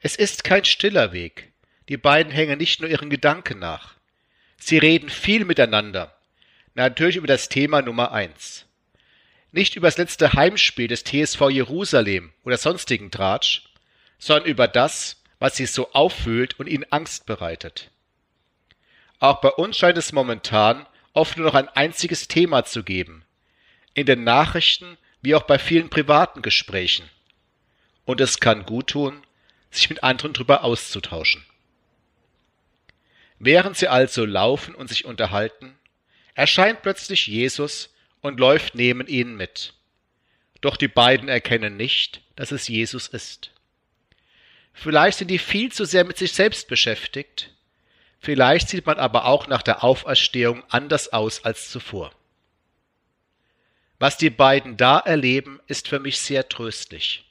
Es 0.00 0.16
ist 0.16 0.44
kein 0.44 0.64
stiller 0.64 1.12
Weg. 1.12 1.52
Die 1.88 1.96
beiden 1.96 2.32
hängen 2.32 2.58
nicht 2.58 2.80
nur 2.80 2.88
ihren 2.88 3.10
Gedanken 3.10 3.58
nach. 3.58 3.93
Sie 4.64 4.78
reden 4.78 5.10
viel 5.10 5.44
miteinander. 5.44 6.16
Natürlich 6.74 7.16
über 7.16 7.26
das 7.26 7.48
Thema 7.48 7.82
Nummer 7.82 8.12
eins 8.12 8.64
nicht 9.54 9.76
über 9.76 9.86
das 9.86 9.98
letzte 9.98 10.32
Heimspiel 10.32 10.88
des 10.88 11.04
TSV 11.04 11.48
Jerusalem 11.48 12.32
oder 12.42 12.58
sonstigen 12.58 13.12
Tratsch, 13.12 13.62
sondern 14.18 14.46
über 14.46 14.66
das, 14.66 15.22
was 15.38 15.56
sie 15.56 15.66
so 15.66 15.92
auffühlt 15.92 16.58
und 16.58 16.66
ihnen 16.66 16.84
Angst 16.90 17.24
bereitet. 17.24 17.92
Auch 19.20 19.40
bei 19.40 19.50
uns 19.50 19.78
scheint 19.78 19.96
es 19.96 20.12
momentan 20.12 20.86
oft 21.12 21.36
nur 21.36 21.46
noch 21.46 21.54
ein 21.54 21.68
einziges 21.68 22.26
Thema 22.26 22.64
zu 22.64 22.82
geben, 22.82 23.24
in 23.94 24.06
den 24.06 24.24
Nachrichten 24.24 24.98
wie 25.22 25.36
auch 25.36 25.44
bei 25.44 25.60
vielen 25.60 25.88
privaten 25.88 26.42
Gesprächen. 26.42 27.08
Und 28.04 28.20
es 28.20 28.40
kann 28.40 28.66
gut 28.66 28.88
tun, 28.88 29.22
sich 29.70 29.88
mit 29.88 30.02
anderen 30.02 30.32
darüber 30.32 30.64
auszutauschen. 30.64 31.46
Während 33.46 33.76
sie 33.76 33.88
also 33.88 34.24
laufen 34.24 34.74
und 34.74 34.88
sich 34.88 35.04
unterhalten, 35.04 35.78
erscheint 36.32 36.80
plötzlich 36.80 37.26
Jesus 37.26 37.94
und 38.22 38.40
läuft 38.40 38.74
neben 38.74 39.06
ihnen 39.06 39.36
mit. 39.36 39.74
Doch 40.62 40.78
die 40.78 40.88
beiden 40.88 41.28
erkennen 41.28 41.76
nicht, 41.76 42.22
dass 42.36 42.52
es 42.52 42.68
Jesus 42.68 43.06
ist. 43.06 43.50
Vielleicht 44.72 45.18
sind 45.18 45.28
die 45.28 45.38
viel 45.38 45.70
zu 45.70 45.84
sehr 45.84 46.04
mit 46.04 46.16
sich 46.16 46.32
selbst 46.32 46.68
beschäftigt, 46.68 47.50
vielleicht 48.18 48.70
sieht 48.70 48.86
man 48.86 48.98
aber 48.98 49.26
auch 49.26 49.46
nach 49.46 49.60
der 49.60 49.84
Auferstehung 49.84 50.64
anders 50.70 51.12
aus 51.12 51.44
als 51.44 51.70
zuvor. 51.70 52.12
Was 53.98 54.16
die 54.16 54.30
beiden 54.30 54.78
da 54.78 54.98
erleben, 55.00 55.60
ist 55.66 55.88
für 55.88 56.00
mich 56.00 56.18
sehr 56.18 56.48
tröstlich. 56.48 57.26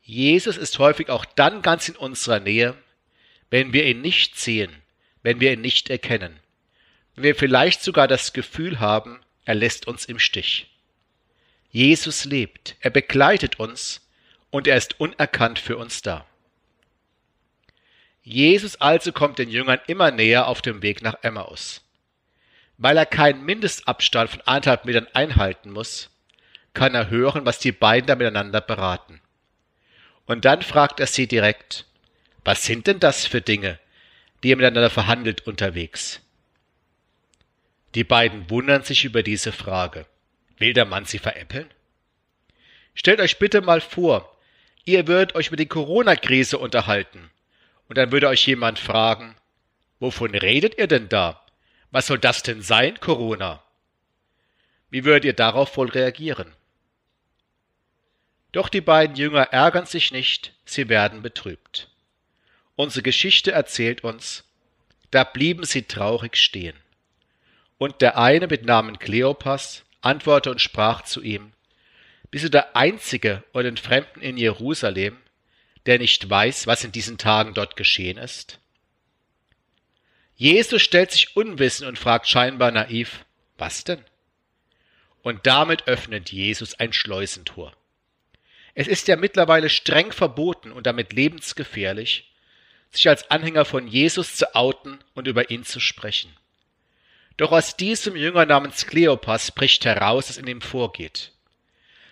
Jesus 0.00 0.56
ist 0.56 0.78
häufig 0.78 1.10
auch 1.10 1.24
dann 1.24 1.60
ganz 1.60 1.88
in 1.88 1.96
unserer 1.96 2.38
Nähe, 2.38 2.76
wenn 3.50 3.72
wir 3.72 3.84
ihn 3.84 4.00
nicht 4.00 4.38
sehen, 4.38 4.80
wenn 5.22 5.40
wir 5.40 5.52
ihn 5.52 5.60
nicht 5.60 5.90
erkennen, 5.90 6.38
wenn 7.14 7.24
wir 7.24 7.34
vielleicht 7.34 7.82
sogar 7.82 8.06
das 8.08 8.32
Gefühl 8.32 8.80
haben, 8.80 9.20
er 9.44 9.54
lässt 9.54 9.86
uns 9.86 10.04
im 10.04 10.18
Stich. 10.18 10.70
Jesus 11.70 12.24
lebt, 12.24 12.76
er 12.80 12.90
begleitet 12.90 13.58
uns 13.58 14.08
und 14.50 14.66
er 14.66 14.76
ist 14.76 15.00
unerkannt 15.00 15.58
für 15.58 15.76
uns 15.76 16.02
da. 16.02 16.26
Jesus 18.22 18.76
also 18.76 19.12
kommt 19.12 19.38
den 19.38 19.48
Jüngern 19.48 19.80
immer 19.86 20.10
näher 20.10 20.48
auf 20.48 20.60
dem 20.60 20.82
Weg 20.82 21.02
nach 21.02 21.16
Emmaus. 21.22 21.82
Weil 22.76 22.96
er 22.96 23.06
keinen 23.06 23.44
Mindestabstand 23.44 24.30
von 24.30 24.40
anderthalb 24.42 24.84
Metern 24.84 25.08
einhalten 25.14 25.70
muss, 25.70 26.10
kann 26.74 26.94
er 26.94 27.10
hören, 27.10 27.44
was 27.46 27.58
die 27.58 27.72
beiden 27.72 28.06
da 28.06 28.14
miteinander 28.14 28.60
beraten. 28.60 29.20
Und 30.26 30.44
dann 30.44 30.62
fragt 30.62 31.00
er 31.00 31.06
sie 31.06 31.26
direkt, 31.26 31.86
was 32.44 32.64
sind 32.64 32.86
denn 32.86 33.00
das 33.00 33.26
für 33.26 33.40
Dinge, 33.40 33.78
die 34.42 34.50
ihr 34.50 34.56
miteinander 34.56 34.90
verhandelt 34.90 35.46
unterwegs? 35.46 36.20
Die 37.94 38.04
beiden 38.04 38.48
wundern 38.50 38.82
sich 38.82 39.04
über 39.04 39.22
diese 39.22 39.52
Frage. 39.52 40.06
Will 40.58 40.72
der 40.72 40.84
Mann 40.84 41.04
sie 41.04 41.18
veräppeln? 41.18 41.68
Stellt 42.94 43.20
euch 43.20 43.38
bitte 43.38 43.60
mal 43.60 43.80
vor, 43.80 44.36
ihr 44.84 45.06
würdet 45.06 45.34
euch 45.34 45.48
über 45.48 45.56
die 45.56 45.66
Corona-Krise 45.66 46.58
unterhalten. 46.58 47.30
Und 47.88 47.96
dann 47.96 48.12
würde 48.12 48.28
euch 48.28 48.46
jemand 48.46 48.78
fragen, 48.78 49.36
wovon 49.98 50.34
redet 50.34 50.76
ihr 50.78 50.86
denn 50.86 51.08
da? 51.08 51.42
Was 51.90 52.06
soll 52.06 52.18
das 52.18 52.42
denn 52.42 52.60
sein, 52.60 53.00
Corona? 53.00 53.62
Wie 54.90 55.04
würdet 55.04 55.24
ihr 55.24 55.32
darauf 55.32 55.76
wohl 55.76 55.88
reagieren? 55.88 56.52
Doch 58.52 58.68
die 58.68 58.80
beiden 58.80 59.16
Jünger 59.16 59.42
ärgern 59.52 59.86
sich 59.86 60.12
nicht, 60.12 60.54
sie 60.64 60.88
werden 60.88 61.22
betrübt. 61.22 61.88
Unsere 62.78 63.02
Geschichte 63.02 63.50
erzählt 63.50 64.04
uns, 64.04 64.44
da 65.10 65.24
blieben 65.24 65.64
sie 65.64 65.82
traurig 65.82 66.36
stehen. 66.36 66.76
Und 67.76 68.00
der 68.00 68.16
eine 68.16 68.46
mit 68.46 68.64
Namen 68.64 69.00
Kleopas 69.00 69.82
antwortete 70.00 70.52
und 70.52 70.60
sprach 70.60 71.02
zu 71.02 71.20
ihm, 71.20 71.50
Bist 72.30 72.44
du 72.44 72.50
der 72.50 72.76
Einzige 72.76 73.42
oder 73.52 73.64
den 73.64 73.78
Fremden 73.78 74.20
in 74.20 74.36
Jerusalem, 74.36 75.16
der 75.86 75.98
nicht 75.98 76.30
weiß, 76.30 76.68
was 76.68 76.84
in 76.84 76.92
diesen 76.92 77.18
Tagen 77.18 77.52
dort 77.52 77.74
geschehen 77.74 78.16
ist? 78.16 78.60
Jesus 80.36 80.80
stellt 80.80 81.10
sich 81.10 81.36
unwissend 81.36 81.88
und 81.88 81.98
fragt 81.98 82.28
scheinbar 82.28 82.70
naiv, 82.70 83.24
was 83.56 83.82
denn? 83.82 84.04
Und 85.22 85.48
damit 85.48 85.88
öffnet 85.88 86.30
Jesus 86.30 86.78
ein 86.78 86.92
Schleusentor. 86.92 87.72
Es 88.76 88.86
ist 88.86 89.08
ja 89.08 89.16
mittlerweile 89.16 89.68
streng 89.68 90.12
verboten 90.12 90.70
und 90.70 90.86
damit 90.86 91.12
lebensgefährlich, 91.12 92.27
sich 92.90 93.08
als 93.08 93.30
Anhänger 93.30 93.64
von 93.64 93.86
Jesus 93.86 94.36
zu 94.36 94.54
outen 94.54 94.98
und 95.14 95.28
über 95.28 95.50
ihn 95.50 95.64
zu 95.64 95.80
sprechen. 95.80 96.34
Doch 97.36 97.52
aus 97.52 97.76
diesem 97.76 98.16
Jünger 98.16 98.46
namens 98.46 98.86
Kleopas 98.86 99.52
bricht 99.52 99.84
heraus, 99.84 100.28
was 100.28 100.38
in 100.38 100.46
ihm 100.46 100.60
vorgeht. 100.60 101.32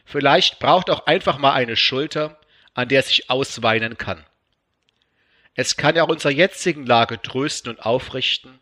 Vielleicht 0.05 0.61
braucht 0.61 0.89
auch 0.89 1.07
einfach 1.07 1.39
mal 1.39 1.53
eine 1.53 1.77
Schulter, 1.77 2.39
an 2.75 2.89
der 2.89 3.01
er 3.01 3.03
sich 3.03 3.29
ausweinen 3.29 3.99
kann. 3.99 4.25
Es 5.55 5.77
kann 5.77 5.97
ja 5.97 6.05
auch 6.05 6.09
unserer 6.09 6.33
jetzigen 6.33 6.87
Lage 6.87 7.21
trösten 7.21 7.71
und 7.71 7.81
aufrichten, 7.81 8.61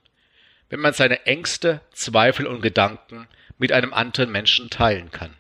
wenn 0.70 0.80
man 0.80 0.94
seine 0.94 1.26
Ängste, 1.26 1.80
Zweifel 1.92 2.46
und 2.46 2.62
Gedanken 2.62 3.28
mit 3.58 3.72
einem 3.72 3.92
anderen 3.92 4.32
Menschen 4.32 4.70
teilen 4.70 5.10
kann. 5.10 5.34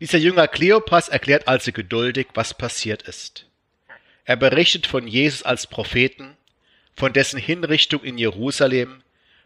Dieser 0.00 0.18
Jünger 0.18 0.48
Kleopas 0.48 1.08
erklärt 1.08 1.46
also 1.46 1.70
geduldig, 1.70 2.28
was 2.34 2.54
passiert 2.54 3.02
ist. 3.02 3.46
Er 4.24 4.36
berichtet 4.36 4.86
von 4.86 5.06
Jesus 5.06 5.42
als 5.42 5.66
Propheten, 5.66 6.36
von 6.94 7.12
dessen 7.12 7.38
Hinrichtung 7.38 8.02
in 8.04 8.18
Jerusalem, 8.18 9.02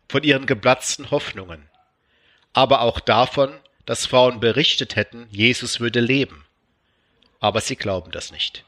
von 0.08 0.22
ihren 0.22 0.46
geplatzten 0.46 1.10
Hoffnungen, 1.10 1.68
aber 2.52 2.80
auch 2.82 3.00
davon, 3.00 3.58
dass 3.86 4.06
Frauen 4.06 4.40
berichtet 4.40 4.96
hätten, 4.96 5.28
Jesus 5.30 5.80
würde 5.80 6.00
leben. 6.00 6.44
Aber 7.40 7.60
sie 7.60 7.76
glauben 7.76 8.10
das 8.10 8.32
nicht. 8.32 8.64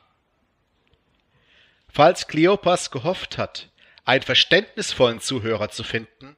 Falls 1.89 2.29
Kleopas 2.29 2.91
gehofft 2.91 3.39
hat, 3.39 3.69
einen 4.05 4.23
verständnisvollen 4.23 5.21
Zuhörer 5.21 5.71
zu 5.71 5.85
finden, 5.85 6.37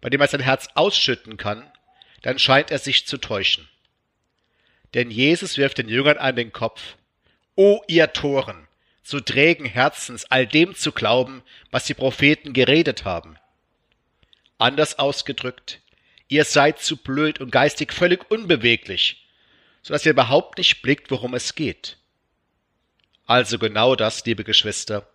bei 0.00 0.08
dem 0.08 0.20
er 0.20 0.28
sein 0.28 0.40
Herz 0.40 0.68
ausschütten 0.74 1.36
kann, 1.36 1.70
dann 2.22 2.38
scheint 2.38 2.70
er 2.70 2.78
sich 2.78 3.06
zu 3.06 3.18
täuschen. 3.18 3.68
Denn 4.94 5.10
Jesus 5.10 5.58
wirft 5.58 5.78
den 5.78 5.88
Jüngern 5.88 6.18
an 6.18 6.36
den 6.36 6.52
Kopf, 6.52 6.96
O 7.56 7.82
ihr 7.86 8.12
Toren, 8.12 8.66
zu 9.04 9.20
trägen 9.20 9.66
Herzens 9.66 10.24
all 10.30 10.46
dem 10.46 10.74
zu 10.74 10.90
glauben, 10.90 11.42
was 11.70 11.84
die 11.84 11.94
Propheten 11.94 12.54
geredet 12.54 13.04
haben. 13.04 13.36
Anders 14.58 14.98
ausgedrückt, 14.98 15.80
ihr 16.28 16.44
seid 16.44 16.80
zu 16.80 16.96
blöd 16.96 17.38
und 17.40 17.52
geistig 17.52 17.92
völlig 17.92 18.30
unbeweglich, 18.30 19.28
so 19.82 19.92
dass 19.92 20.06
ihr 20.06 20.12
überhaupt 20.12 20.58
nicht 20.58 20.80
blickt, 20.80 21.10
worum 21.10 21.34
es 21.34 21.54
geht. 21.54 21.98
Also 23.26 23.58
genau 23.58 23.94
das, 23.94 24.24
liebe 24.24 24.42
Geschwister, 24.42 25.06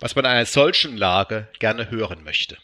was 0.00 0.16
man 0.16 0.24
in 0.24 0.30
einer 0.30 0.46
solchen 0.46 0.96
Lage 0.96 1.48
gerne 1.58 1.90
hören 1.90 2.24
möchte. 2.24 2.56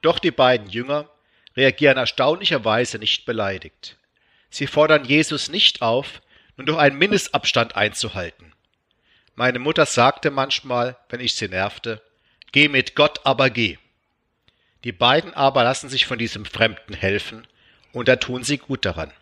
Doch 0.00 0.18
die 0.18 0.30
beiden 0.30 0.68
Jünger 0.68 1.10
reagieren 1.56 1.98
erstaunlicherweise 1.98 2.98
nicht 2.98 3.26
beleidigt. 3.26 3.96
Sie 4.50 4.66
fordern 4.66 5.04
Jesus 5.04 5.48
nicht 5.48 5.82
auf, 5.82 6.22
nur 6.56 6.66
durch 6.66 6.78
einen 6.78 6.98
Mindestabstand 6.98 7.76
einzuhalten. 7.76 8.52
Meine 9.34 9.58
Mutter 9.58 9.86
sagte 9.86 10.30
manchmal, 10.30 10.96
wenn 11.08 11.20
ich 11.20 11.34
sie 11.34 11.48
nervte, 11.48 12.02
Geh 12.52 12.68
mit 12.68 12.94
Gott, 12.94 13.20
aber 13.24 13.50
geh. 13.50 13.76
Die 14.84 14.92
beiden 14.92 15.34
aber 15.34 15.64
lassen 15.64 15.88
sich 15.88 16.06
von 16.06 16.18
diesem 16.18 16.44
Fremden 16.44 16.94
helfen, 16.94 17.46
und 17.92 18.08
da 18.08 18.16
tun 18.16 18.44
sie 18.44 18.56
gut 18.56 18.84
daran. 18.84 19.12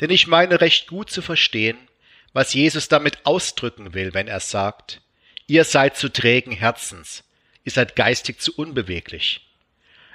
Denn 0.00 0.10
ich 0.10 0.26
meine 0.26 0.60
recht 0.60 0.86
gut 0.86 1.10
zu 1.10 1.20
verstehen, 1.20 1.76
was 2.32 2.54
Jesus 2.54 2.88
damit 2.88 3.24
ausdrücken 3.24 3.94
will, 3.94 4.14
wenn 4.14 4.28
er 4.28 4.40
sagt, 4.40 5.00
ihr 5.46 5.64
seid 5.64 5.96
zu 5.96 6.10
trägen 6.10 6.52
Herzens, 6.52 7.24
ihr 7.64 7.72
seid 7.72 7.96
geistig 7.96 8.40
zu 8.40 8.54
unbeweglich. 8.54 9.46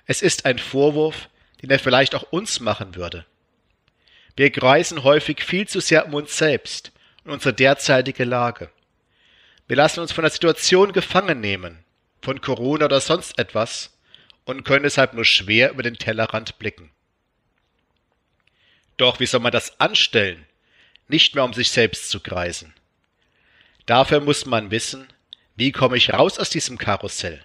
Es 0.05 0.21
ist 0.21 0.45
ein 0.45 0.59
Vorwurf, 0.59 1.29
den 1.61 1.69
er 1.69 1.79
vielleicht 1.79 2.15
auch 2.15 2.31
uns 2.31 2.59
machen 2.59 2.95
würde. 2.95 3.25
Wir 4.39 4.51
kreisen 4.51 5.03
häufig 5.03 5.43
viel 5.43 5.67
zu 5.67 5.81
sehr 5.81 6.05
um 6.05 6.13
uns 6.13 6.37
selbst 6.37 6.93
und 7.25 7.33
unsere 7.33 7.53
derzeitige 7.53 8.23
Lage. 8.23 8.71
Wir 9.67 9.75
lassen 9.75 9.99
uns 9.99 10.13
von 10.13 10.21
der 10.21 10.31
Situation 10.31 10.93
gefangen 10.93 11.41
nehmen, 11.41 11.83
von 12.21 12.39
Corona 12.39 12.85
oder 12.85 13.01
sonst 13.01 13.37
etwas, 13.37 13.97
und 14.45 14.63
können 14.63 14.83
deshalb 14.83 15.13
nur 15.13 15.25
schwer 15.25 15.71
über 15.71 15.83
den 15.83 15.97
Tellerrand 15.97 16.57
blicken. 16.57 16.89
Doch 18.95 19.19
wie 19.19 19.25
soll 19.25 19.41
man 19.41 19.51
das 19.51 19.77
anstellen, 19.81 20.45
nicht 21.09 21.35
mehr 21.35 21.43
um 21.43 21.51
sich 21.51 21.69
selbst 21.69 22.09
zu 22.09 22.21
kreisen? 22.21 22.73
Dafür 23.87 24.21
muss 24.21 24.45
man 24.45 24.71
wissen, 24.71 25.09
wie 25.57 25.73
komme 25.73 25.97
ich 25.97 26.13
raus 26.13 26.39
aus 26.39 26.49
diesem 26.49 26.77
Karussell? 26.77 27.43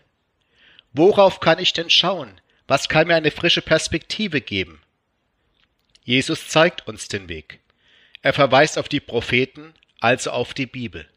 Worauf 0.92 1.40
kann 1.40 1.58
ich 1.58 1.72
denn 1.72 1.90
schauen? 1.90 2.40
Was 2.68 2.88
kann 2.88 3.08
mir 3.08 3.16
eine 3.16 3.32
frische 3.32 3.62
Perspektive 3.62 4.40
geben? 4.40 4.80
Jesus 6.04 6.48
zeigt 6.48 6.86
uns 6.86 7.08
den 7.08 7.28
Weg. 7.28 7.60
Er 8.22 8.32
verweist 8.32 8.78
auf 8.78 8.88
die 8.88 9.00
Propheten, 9.00 9.74
also 10.00 10.30
auf 10.30 10.54
die 10.54 10.66
Bibel. 10.66 11.08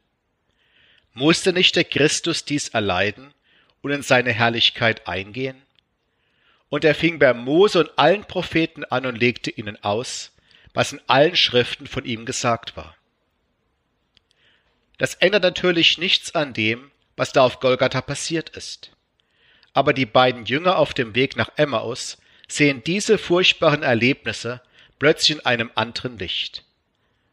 Musste 1.14 1.54
nicht 1.54 1.76
der 1.76 1.84
Christus 1.84 2.46
dies 2.46 2.70
erleiden 2.70 3.34
und 3.82 3.92
in 3.92 4.02
seine 4.02 4.32
Herrlichkeit 4.32 5.08
eingehen? 5.08 5.62
Und 6.70 6.84
er 6.84 6.96
fing 6.96 7.20
bei 7.20 7.34
Mose 7.34 7.80
und 7.80 8.00
allen 8.00 8.26
Propheten 8.26 8.84
an 8.86 9.06
und 9.06 9.16
legte 9.16 9.52
ihnen 9.52 9.82
aus, 9.84 10.32
was 10.74 10.94
in 10.94 11.02
allen 11.08 11.36
Schriften 11.36 11.88
von 11.88 12.06
ihm 12.06 12.26
gesagt 12.26 12.76
war. 12.76 12.96
Das 14.98 15.14
ändert 15.14 15.44
natürlich 15.44 15.98
nichts 15.98 16.34
an 16.36 16.54
dem, 16.54 16.92
was 17.16 17.32
da 17.32 17.44
auf 17.44 17.60
Golgatha 17.60 18.02
passiert 18.02 18.50
ist 18.50 18.92
aber 19.78 19.94
die 19.94 20.08
beiden 20.08 20.46
Jünger 20.46 20.80
auf 20.80 20.96
dem 20.96 21.14
Weg 21.14 21.36
nach 21.36 21.52
Emmaus 21.56 22.18
sehen 22.48 22.84
diese 22.84 23.20
furchtbaren 23.20 23.84
Erlebnisse 23.84 24.60
plötzlich 25.00 25.38
in 25.38 25.46
einem 25.46 25.72
anderen 25.76 26.18
Licht. 26.18 26.64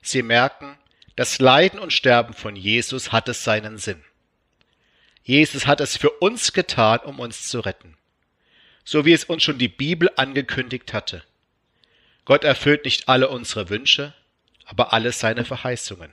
Sie 0.02 0.22
merken, 0.22 0.78
das 1.16 1.38
Leiden 1.38 1.78
und 1.78 1.92
Sterben 1.92 2.34
von 2.34 2.56
Jesus 2.56 3.12
hat 3.12 3.28
es 3.28 3.44
seinen 3.44 3.78
Sinn. 3.78 4.04
Jesus 5.22 5.66
hat 5.66 5.80
es 5.80 5.96
für 5.96 6.10
uns 6.10 6.52
getan, 6.52 7.00
um 7.00 7.20
uns 7.20 7.48
zu 7.48 7.60
retten, 7.60 7.96
so 8.84 9.06
wie 9.06 9.12
es 9.12 9.24
uns 9.24 9.42
schon 9.42 9.58
die 9.58 9.68
Bibel 9.68 10.10
angekündigt 10.16 10.92
hatte. 10.92 11.24
Gott 12.24 12.44
erfüllt 12.44 12.84
nicht 12.84 13.08
alle 13.08 13.28
unsere 13.28 13.70
Wünsche, 13.70 14.12
aber 14.66 14.92
alle 14.92 15.12
seine 15.12 15.44
Verheißungen. 15.44 16.12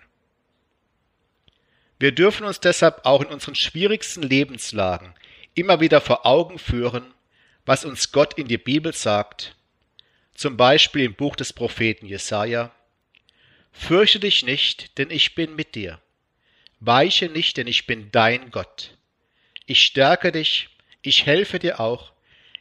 Wir 1.99 2.13
dürfen 2.13 2.45
uns 2.45 2.59
deshalb 2.59 3.05
auch 3.05 3.21
in 3.21 3.27
unseren 3.27 3.55
schwierigsten 3.55 4.23
Lebenslagen 4.23 5.13
immer 5.53 5.79
wieder 5.81 6.01
vor 6.01 6.25
Augen 6.25 6.57
führen, 6.57 7.13
was 7.65 7.85
uns 7.85 8.11
Gott 8.11 8.35
in 8.35 8.47
die 8.47 8.57
Bibel 8.57 8.93
sagt, 8.93 9.55
zum 10.41 10.58
Beispiel 10.58 11.04
im 11.04 11.13
Buch 11.13 11.36
des 11.36 11.54
Propheten 11.54 12.08
Jesaja: 12.08 12.71
Fürchte 13.71 14.19
dich 14.19 14.43
nicht, 14.43 14.97
denn 14.97 15.12
ich 15.12 15.36
bin 15.36 15.56
mit 15.56 15.75
dir. 15.75 16.01
Weiche 16.80 17.30
nicht, 17.30 17.58
denn 17.58 17.67
ich 17.67 17.86
bin 17.86 18.10
dein 18.12 18.49
Gott. 18.49 18.97
Ich 19.67 19.84
stärke 19.84 20.32
dich, 20.32 20.69
ich 21.04 21.27
helfe 21.27 21.60
dir 21.60 21.80
auch, 21.80 22.12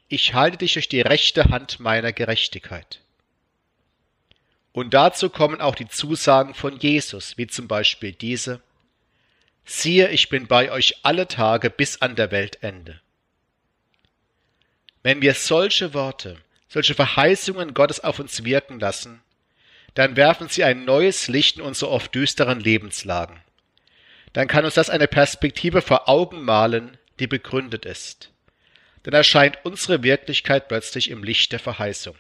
ich 0.09 0.35
halte 0.35 0.59
dich 0.59 0.75
durch 0.75 0.91
die 0.91 1.01
rechte 1.01 1.45
Hand 1.45 1.81
meiner 1.81 2.13
Gerechtigkeit. 2.13 3.01
Und 4.73 4.93
dazu 4.93 5.31
kommen 5.31 5.63
auch 5.63 5.75
die 5.75 5.89
Zusagen 5.89 6.53
von 6.53 6.79
Jesus, 6.79 7.39
wie 7.39 7.47
zum 7.47 7.67
Beispiel 7.67 8.13
diese 8.13 8.61
siehe, 9.65 10.11
ich 10.11 10.29
bin 10.29 10.47
bei 10.49 10.71
euch 10.71 10.97
alle 11.03 11.29
Tage 11.29 11.71
bis 11.71 12.03
an 12.03 12.15
der 12.15 12.31
Weltende. 12.31 13.01
Wenn 15.03 15.23
wir 15.23 15.33
solche 15.33 15.95
Worte, 15.95 16.37
solche 16.71 16.95
Verheißungen 16.95 17.75
Gottes 17.75 18.01
auf 18.01 18.21
uns 18.21 18.45
wirken 18.45 18.79
lassen, 18.81 19.21
dann 19.95 20.17
werfen 20.17 20.49
sie 20.49 20.63
ein 20.63 20.85
neues 20.85 21.27
Licht 21.27 21.59
in 21.59 21.63
unsere 21.63 21.91
oft 21.91 22.15
düsteren 22.15 22.61
Lebenslagen. 22.61 23.43
Dann 24.33 24.47
kann 24.47 24.65
uns 24.65 24.75
das 24.75 24.89
eine 24.89 25.09
Perspektive 25.09 25.83
vor 25.83 26.09
Augen 26.09 26.43
malen, 26.43 26.97
die 27.19 27.27
begründet 27.27 27.85
ist. 27.85 28.31
Dann 29.03 29.15
erscheint 29.15 29.59
unsere 29.65 30.05
Wirklichkeit 30.05 30.69
plötzlich 30.69 31.11
im 31.11 31.25
Licht 31.25 31.51
der 31.51 31.59
Verheißung. 31.59 32.17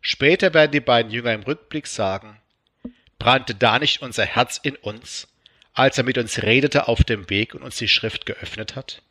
Später 0.00 0.52
werden 0.52 0.72
die 0.72 0.80
beiden 0.80 1.12
Jünger 1.12 1.32
im 1.32 1.42
Rückblick 1.42 1.86
sagen, 1.86 2.40
brannte 3.18 3.54
da 3.54 3.78
nicht 3.78 4.02
unser 4.02 4.24
Herz 4.24 4.58
in 4.60 4.74
uns, 4.74 5.28
als 5.72 5.98
er 5.98 6.04
mit 6.04 6.18
uns 6.18 6.42
redete 6.42 6.88
auf 6.88 7.04
dem 7.04 7.30
Weg 7.30 7.54
und 7.54 7.62
uns 7.62 7.76
die 7.76 7.86
Schrift 7.86 8.26
geöffnet 8.26 8.74
hat? 8.74 9.02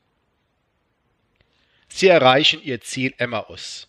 Sie 1.88 2.08
erreichen 2.08 2.62
ihr 2.62 2.82
Ziel 2.82 3.14
Emmaus, 3.18 3.88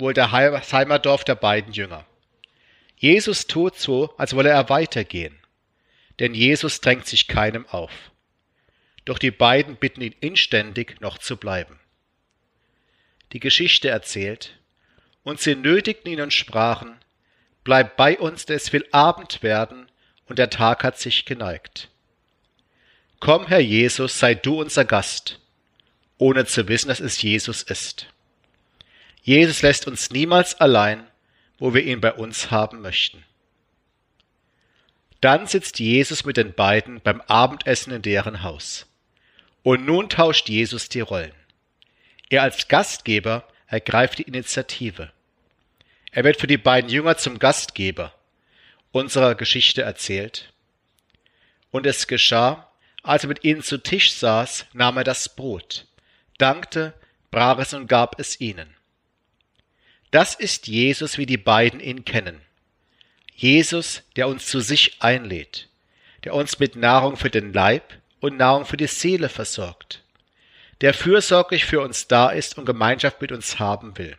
wohl 0.00 0.14
der 0.14 0.32
Heimatdorf 0.32 1.24
der 1.24 1.34
beiden 1.34 1.72
Jünger. 1.72 2.04
Jesus 2.96 3.46
tut 3.46 3.78
so, 3.78 4.14
als 4.18 4.34
wolle 4.34 4.50
er 4.50 4.68
weitergehen, 4.68 5.38
denn 6.18 6.34
Jesus 6.34 6.80
drängt 6.80 7.06
sich 7.06 7.28
keinem 7.28 7.66
auf. 7.68 7.92
Doch 9.04 9.18
die 9.18 9.30
beiden 9.30 9.76
bitten 9.76 10.02
ihn 10.02 10.14
inständig, 10.20 11.00
noch 11.00 11.18
zu 11.18 11.36
bleiben. 11.36 11.78
Die 13.32 13.40
Geschichte 13.40 13.88
erzählt, 13.88 14.58
und 15.22 15.40
sie 15.40 15.54
nötigten 15.54 16.12
ihn 16.12 16.20
und 16.20 16.32
sprachen, 16.32 16.96
Bleib 17.62 17.96
bei 17.96 18.18
uns, 18.18 18.46
denn 18.46 18.56
es 18.56 18.72
will 18.72 18.86
Abend 18.90 19.42
werden, 19.42 19.90
und 20.26 20.38
der 20.38 20.50
Tag 20.50 20.82
hat 20.82 20.98
sich 20.98 21.24
geneigt. 21.24 21.88
Komm, 23.18 23.46
Herr 23.46 23.60
Jesus, 23.60 24.18
sei 24.18 24.34
du 24.34 24.60
unser 24.60 24.84
Gast, 24.84 25.40
ohne 26.16 26.46
zu 26.46 26.68
wissen, 26.68 26.88
dass 26.88 27.00
es 27.00 27.20
Jesus 27.20 27.62
ist. 27.62 28.06
Jesus 29.22 29.62
lässt 29.62 29.86
uns 29.86 30.10
niemals 30.10 30.60
allein, 30.60 31.06
wo 31.58 31.74
wir 31.74 31.82
ihn 31.82 32.00
bei 32.00 32.12
uns 32.12 32.50
haben 32.50 32.80
möchten. 32.80 33.24
Dann 35.20 35.46
sitzt 35.46 35.78
Jesus 35.78 36.24
mit 36.24 36.38
den 36.38 36.54
beiden 36.54 37.00
beim 37.00 37.20
Abendessen 37.22 37.92
in 37.92 38.02
deren 38.02 38.42
Haus. 38.42 38.86
Und 39.62 39.84
nun 39.84 40.08
tauscht 40.08 40.48
Jesus 40.48 40.88
die 40.88 41.00
Rollen. 41.00 41.34
Er 42.30 42.42
als 42.42 42.68
Gastgeber 42.68 43.46
ergreift 43.66 44.18
die 44.18 44.22
Initiative. 44.22 45.12
Er 46.12 46.24
wird 46.24 46.40
für 46.40 46.46
die 46.46 46.56
beiden 46.56 46.90
Jünger 46.90 47.18
zum 47.18 47.38
Gastgeber 47.38 48.14
unserer 48.92 49.34
Geschichte 49.34 49.82
erzählt. 49.82 50.52
Und 51.70 51.86
es 51.86 52.06
geschah, 52.06 52.70
als 53.02 53.24
er 53.24 53.28
mit 53.28 53.44
ihnen 53.44 53.62
zu 53.62 53.78
Tisch 53.78 54.12
saß, 54.14 54.66
nahm 54.72 54.96
er 54.96 55.04
das 55.04 55.34
Brot, 55.36 55.86
dankte, 56.38 56.94
brach 57.30 57.58
es 57.58 57.74
und 57.74 57.86
gab 57.86 58.18
es 58.18 58.40
ihnen. 58.40 58.74
Das 60.10 60.34
ist 60.34 60.66
Jesus, 60.66 61.18
wie 61.18 61.26
die 61.26 61.36
beiden 61.36 61.80
ihn 61.80 62.04
kennen. 62.04 62.40
Jesus, 63.34 64.02
der 64.16 64.28
uns 64.28 64.46
zu 64.46 64.60
sich 64.60 65.00
einlädt, 65.00 65.68
der 66.24 66.34
uns 66.34 66.58
mit 66.58 66.76
Nahrung 66.76 67.16
für 67.16 67.30
den 67.30 67.52
Leib 67.52 67.94
und 68.20 68.36
Nahrung 68.36 68.66
für 68.66 68.76
die 68.76 68.86
Seele 68.86 69.28
versorgt, 69.28 70.02
der 70.80 70.94
fürsorglich 70.94 71.64
für 71.64 71.80
uns 71.80 72.08
da 72.08 72.30
ist 72.30 72.58
und 72.58 72.66
Gemeinschaft 72.66 73.20
mit 73.20 73.32
uns 73.32 73.58
haben 73.58 73.96
will. 73.96 74.18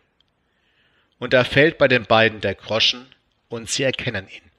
Und 1.18 1.34
da 1.34 1.44
fällt 1.44 1.78
bei 1.78 1.88
den 1.88 2.04
beiden 2.04 2.40
der 2.40 2.54
Groschen 2.54 3.06
und 3.48 3.70
sie 3.70 3.84
erkennen 3.84 4.26
ihn. 4.28 4.50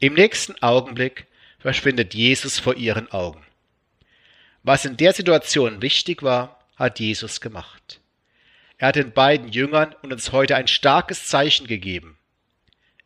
Im 0.00 0.14
nächsten 0.14 0.60
Augenblick 0.62 1.26
verschwindet 1.58 2.14
Jesus 2.14 2.58
vor 2.58 2.74
ihren 2.74 3.12
Augen. 3.12 3.44
Was 4.62 4.84
in 4.84 4.96
der 4.96 5.12
Situation 5.12 5.82
wichtig 5.82 6.22
war, 6.22 6.58
hat 6.76 6.98
Jesus 6.98 7.40
gemacht. 7.40 7.99
Er 8.80 8.88
hat 8.88 8.96
den 8.96 9.12
beiden 9.12 9.48
Jüngern 9.48 9.94
und 10.00 10.10
uns 10.10 10.32
heute 10.32 10.56
ein 10.56 10.66
starkes 10.66 11.26
Zeichen 11.28 11.66
gegeben. 11.66 12.16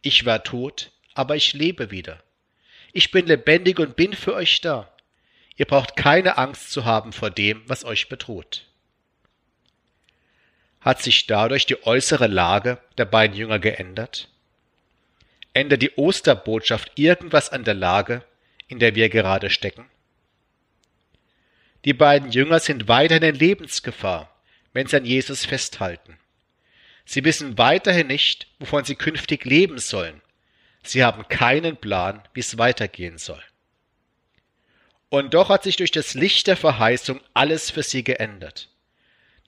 Ich 0.02 0.24
war 0.24 0.44
tot, 0.44 0.92
aber 1.14 1.34
ich 1.34 1.52
lebe 1.52 1.90
wieder. 1.90 2.22
Ich 2.92 3.10
bin 3.10 3.26
lebendig 3.26 3.80
und 3.80 3.96
bin 3.96 4.12
für 4.12 4.34
euch 4.34 4.60
da. 4.60 4.88
Ihr 5.56 5.66
braucht 5.66 5.96
keine 5.96 6.38
Angst 6.38 6.70
zu 6.70 6.84
haben 6.84 7.12
vor 7.12 7.28
dem, 7.28 7.60
was 7.66 7.84
euch 7.84 8.08
bedroht. 8.08 8.68
Hat 10.80 11.02
sich 11.02 11.26
dadurch 11.26 11.66
die 11.66 11.84
äußere 11.84 12.28
Lage 12.28 12.78
der 12.96 13.06
beiden 13.06 13.37
Jünger 13.37 13.58
geändert? 13.58 14.28
Ändert 15.54 15.82
die 15.82 15.96
Osterbotschaft 15.96 16.92
irgendwas 16.94 17.50
an 17.50 17.64
der 17.64 17.74
Lage, 17.74 18.22
in 18.68 18.78
der 18.78 18.94
wir 18.94 19.08
gerade 19.08 19.50
stecken? 19.50 19.90
Die 21.84 21.94
beiden 21.94 22.30
Jünger 22.30 22.60
sind 22.60 22.87
weiterhin 22.87 23.24
in 23.24 23.34
Lebensgefahr, 23.34 24.33
wenn 24.74 24.87
sie 24.87 24.96
an 24.96 25.06
Jesus 25.06 25.46
festhalten. 25.46 26.18
Sie 27.06 27.24
wissen 27.24 27.56
weiterhin 27.56 28.08
nicht, 28.08 28.48
wovon 28.58 28.84
sie 28.84 28.96
künftig 28.96 29.46
leben 29.46 29.78
sollen. 29.78 30.20
Sie 30.82 31.02
haben 31.02 31.26
keinen 31.28 31.78
Plan, 31.78 32.22
wie 32.34 32.40
es 32.40 32.58
weitergehen 32.58 33.16
soll. 33.16 33.42
Und 35.08 35.32
doch 35.32 35.48
hat 35.48 35.62
sich 35.62 35.76
durch 35.76 35.90
das 35.90 36.14
Licht 36.14 36.46
der 36.46 36.56
Verheißung 36.56 37.20
alles 37.32 37.70
für 37.70 37.82
sie 37.82 38.04
geändert. 38.04 38.68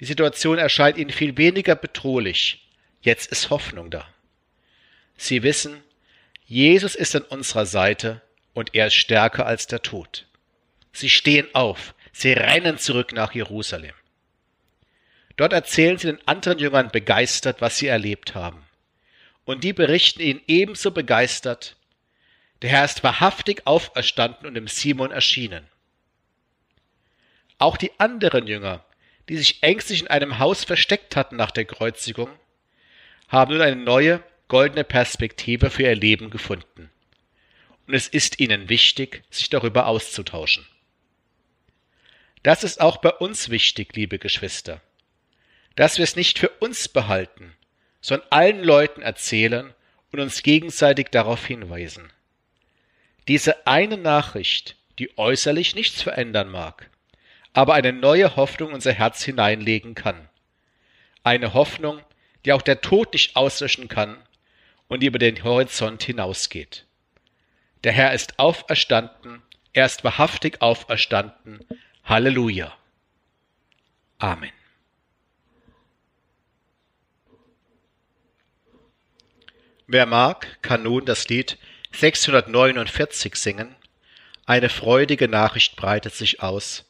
Die 0.01 0.05
Situation 0.05 0.59
erscheint 0.59 0.97
ihnen 0.97 1.11
viel 1.11 1.37
weniger 1.37 1.75
bedrohlich. 1.75 2.69
Jetzt 3.01 3.31
ist 3.33 3.51
Hoffnung 3.51 3.91
da. 3.91 4.07
Sie 5.17 5.43
wissen, 5.43 5.83
Jesus 6.45 6.95
ist 6.95 7.17
an 7.17 7.23
unserer 7.23 7.67
Seite 7.67 8.23
und 8.55 8.75
er 8.75 8.89
ist 8.89 8.95
stärker 8.95 9.47
als 9.47 9.67
der 9.67 9.83
Tod. 9.83 10.27
Sie 10.93 11.11
stehen 11.11 11.49
auf, 11.55 11.95
sie 12.13 12.33
rennen 12.33 12.79
zurück 12.79 13.13
nach 13.13 13.35
Jerusalem. 13.35 13.95
Dort 15.37 15.53
erzählen 15.53 15.99
sie 15.99 16.07
den 16.07 16.27
anderen 16.27 16.59
Jüngern 16.59 16.91
begeistert, 16.91 17.61
was 17.61 17.79
sie 17.79 17.87
erlebt 17.87 18.35
haben. 18.35 18.63
Und 19.45 19.65
die 19.65 19.73
berichten 19.73 20.21
ihnen 20.21 20.41
ebenso 20.47 20.91
begeistert, 20.91 21.77
der 22.63 22.71
Herr 22.71 22.85
ist 22.85 23.05
wahrhaftig 23.05 23.67
auferstanden 23.67 24.47
und 24.47 24.55
dem 24.55 24.67
Simon 24.67 25.11
erschienen. 25.11 25.67
Auch 27.59 27.77
die 27.77 27.93
anderen 27.99 28.47
Jünger, 28.47 28.85
die 29.29 29.37
sich 29.37 29.63
ängstlich 29.63 30.01
in 30.01 30.09
einem 30.09 30.39
Haus 30.39 30.65
versteckt 30.65 31.17
hatten 31.17 31.37
nach 31.37 31.51
der 31.51 31.65
Kreuzigung, 31.65 32.31
haben 33.29 33.53
nun 33.53 33.63
eine 33.63 33.77
neue, 33.77 34.23
goldene 34.49 34.85
Perspektive 34.85 35.71
für 35.71 35.83
ihr 35.83 35.97
Leben 35.97 36.31
gefunden. 36.31 36.91
Und 37.87 37.95
es 37.95 38.09
ist 38.09 38.41
ihnen 38.41 38.69
wichtig, 38.69 39.23
sich 39.31 39.49
darüber 39.49 39.87
auszutauschen. 39.87 40.67
Das 42.43 42.65
ist 42.65 42.81
auch 42.81 42.99
bei 42.99 43.11
uns 43.11 43.49
wichtig, 43.51 43.95
liebe 43.97 44.19
Geschwister, 44.19 44.81
dass 45.77 45.99
wir 45.99 46.05
es 46.05 46.17
nicht 46.17 46.39
für 46.39 46.49
uns 46.49 46.89
behalten, 46.89 47.55
sondern 48.01 48.29
allen 48.31 48.65
Leuten 48.65 49.03
erzählen 49.03 49.75
und 50.11 50.21
uns 50.21 50.43
gegenseitig 50.43 51.09
darauf 51.09 51.47
hinweisen. 51.47 52.11
Diese 53.29 53.67
eine 53.67 53.97
Nachricht, 53.97 54.77
die 54.99 55.17
äußerlich 55.19 55.75
nichts 55.75 56.03
verändern 56.03 56.49
mag, 56.49 56.91
aber 57.53 57.75
eine 57.75 57.93
neue 57.93 58.37
Hoffnung 58.37 58.73
unser 58.73 58.93
Herz 58.93 59.23
hineinlegen 59.25 59.95
kann. 59.95 60.29
Eine 61.23 61.55
Hoffnung, 61.55 62.01
die 62.45 62.53
auch 62.53 62.63
der 62.63 62.81
Tod 62.81 63.13
nicht 63.13 63.37
auslöschen 63.37 63.89
kann 63.89 64.17
und 64.89 65.03
über 65.03 65.19
den 65.19 65.43
Horizont 65.43 66.03
hinausgeht. 66.03 66.87
Der 67.85 67.93
Herr 67.93 68.13
ist 68.15 68.39
auferstanden, 68.39 69.43
er 69.73 69.87
ist 69.87 70.05
wahrhaftig 70.05 70.63
auferstanden. 70.63 71.61
Halleluja. 72.05 72.73
Amen. 74.19 74.53
Wer 79.89 80.07
mag, 80.07 80.61
kann 80.63 80.83
nun 80.83 81.05
das 81.05 81.29
Lied 81.29 81.59
649 81.93 83.37
singen. 83.37 83.77
Eine 84.45 84.69
freudige 84.69 85.29
Nachricht 85.29 85.77
breitet 85.77 86.15
sich 86.15 86.43
aus. 86.43 86.85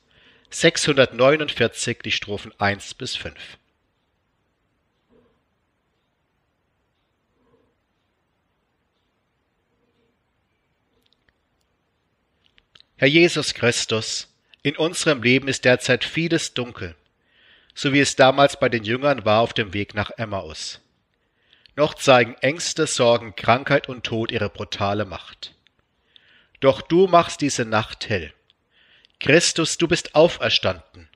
649 0.51 1.99
die 2.03 2.13
Strophen 2.13 2.53
1 2.59 2.95
bis 2.95 3.17
5. 3.17 3.35
Herr 12.99 13.09
Jesus 13.09 13.53
Christus, 13.53 14.35
in 14.63 14.75
unserem 14.75 15.23
Leben 15.23 15.49
ist 15.49 15.67
derzeit 15.67 16.03
vieles 16.03 16.55
dunkel, 16.55 16.97
so 17.75 17.93
wie 17.93 18.01
es 18.01 18.17
damals 18.17 18.59
bei 18.59 18.71
den 18.71 18.85
Jüngern 18.85 19.27
war 19.27 19.43
auf 19.43 19.53
dem 19.53 19.75
Weg 19.75 19.95
nach 19.95 20.11
Emmaus. 20.17 20.81
Noch 21.77 21.93
zeigen 21.95 22.35
Ängste, 22.41 22.87
Sorgen, 22.87 23.37
Krankheit 23.37 23.89
und 23.89 24.05
Tod 24.05 24.33
ihre 24.33 24.49
brutale 24.49 25.05
Macht. 25.05 25.55
Doch 26.61 26.81
du 26.81 27.07
machst 27.07 27.43
diese 27.43 27.67
Nacht 27.67 28.09
hell. 28.09 28.33
Christus, 29.21 29.77
du 29.77 29.87
bist 29.87 30.15
auferstanden. 30.15 31.09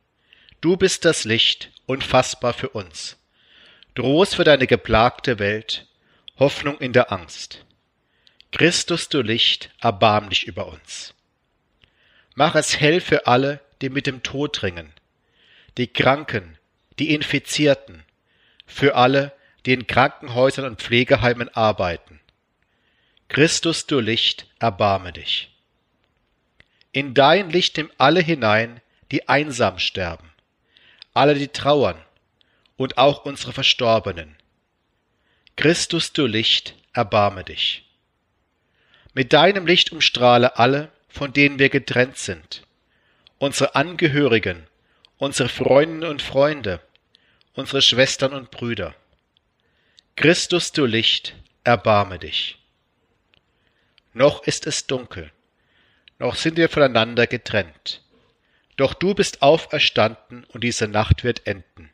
Du 0.60 0.76
bist 0.76 1.06
das 1.06 1.24
Licht, 1.24 1.70
unfassbar 1.86 2.52
für 2.52 2.68
uns. 2.68 3.16
Trost 3.94 4.34
für 4.34 4.44
deine 4.44 4.66
geplagte 4.66 5.38
Welt, 5.38 5.86
Hoffnung 6.38 6.78
in 6.78 6.92
der 6.92 7.10
Angst. 7.10 7.64
Christus, 8.52 9.08
du 9.08 9.22
Licht, 9.22 9.70
erbarm 9.80 10.28
dich 10.28 10.46
über 10.46 10.66
uns. 10.66 11.14
Mach 12.34 12.54
es 12.54 12.78
hell 12.78 13.00
für 13.00 13.26
alle, 13.26 13.60
die 13.80 13.88
mit 13.88 14.06
dem 14.06 14.22
Tod 14.22 14.62
ringen, 14.62 14.92
die 15.78 15.86
Kranken, 15.86 16.58
die 16.98 17.14
Infizierten, 17.14 18.04
für 18.66 18.94
alle, 18.94 19.32
die 19.66 19.72
in 19.72 19.86
Krankenhäusern 19.86 20.64
und 20.64 20.80
Pflegeheimen 20.80 21.48
arbeiten. 21.50 22.20
Christus, 23.28 23.86
du 23.86 24.00
Licht, 24.00 24.46
erbarme 24.58 25.12
dich. 25.12 25.50
In 26.92 27.14
dein 27.14 27.50
Licht 27.50 27.76
nimm 27.76 27.90
alle 27.98 28.20
hinein, 28.20 28.80
die 29.12 29.28
einsam 29.28 29.78
sterben, 29.78 30.28
alle, 31.14 31.34
die 31.34 31.48
trauern, 31.48 31.96
und 32.76 32.98
auch 32.98 33.24
unsere 33.24 33.52
Verstorbenen. 33.52 34.36
Christus, 35.56 36.12
du 36.12 36.26
Licht, 36.26 36.74
erbarme 36.92 37.44
dich. 37.44 37.84
Mit 39.12 39.32
deinem 39.32 39.66
Licht 39.66 39.92
umstrahle 39.92 40.58
alle, 40.58 40.90
von 41.08 41.32
denen 41.32 41.58
wir 41.58 41.68
getrennt 41.68 42.16
sind, 42.16 42.62
unsere 43.38 43.74
Angehörigen, 43.74 44.66
unsere 45.18 45.48
Freundinnen 45.48 46.10
und 46.10 46.22
Freunde, 46.22 46.80
unsere 47.54 47.82
Schwestern 47.82 48.32
und 48.32 48.50
Brüder. 48.50 48.94
Christus, 50.20 50.70
du 50.72 50.84
Licht, 50.84 51.34
erbarme 51.64 52.18
dich. 52.18 52.58
Noch 54.12 54.42
ist 54.42 54.66
es 54.66 54.86
dunkel, 54.86 55.32
noch 56.18 56.34
sind 56.34 56.58
wir 56.58 56.68
voneinander 56.68 57.26
getrennt. 57.26 58.02
Doch 58.76 58.92
du 58.92 59.14
bist 59.14 59.40
auferstanden 59.40 60.44
und 60.44 60.62
diese 60.62 60.88
Nacht 60.88 61.24
wird 61.24 61.46
enden. 61.46 61.88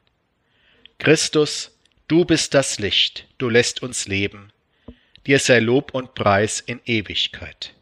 Christus, 0.99 1.79
du 2.09 2.25
bist 2.25 2.53
das 2.55 2.81
Licht, 2.81 3.29
du 3.39 3.49
lässt 3.49 3.81
uns 3.81 4.09
leben. 4.09 4.53
Dir 5.25 5.39
sei 5.39 5.61
Lob 5.61 5.95
und 5.95 6.17
Preis 6.17 6.59
in 6.59 6.81
Ewigkeit. 6.85 7.75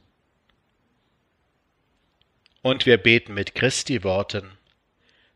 Und 2.61 2.85
wir 2.85 2.99
beten 2.99 3.33
mit 3.33 3.55
Christi 3.55 4.05
Worten, 4.05 4.51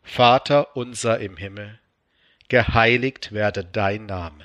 Vater 0.03 0.77
unser 0.77 1.19
im 1.19 1.39
Himmel, 1.39 1.79
geheiligt 2.51 3.33
werde 3.33 3.65
dein 3.65 4.05
Name, 4.05 4.45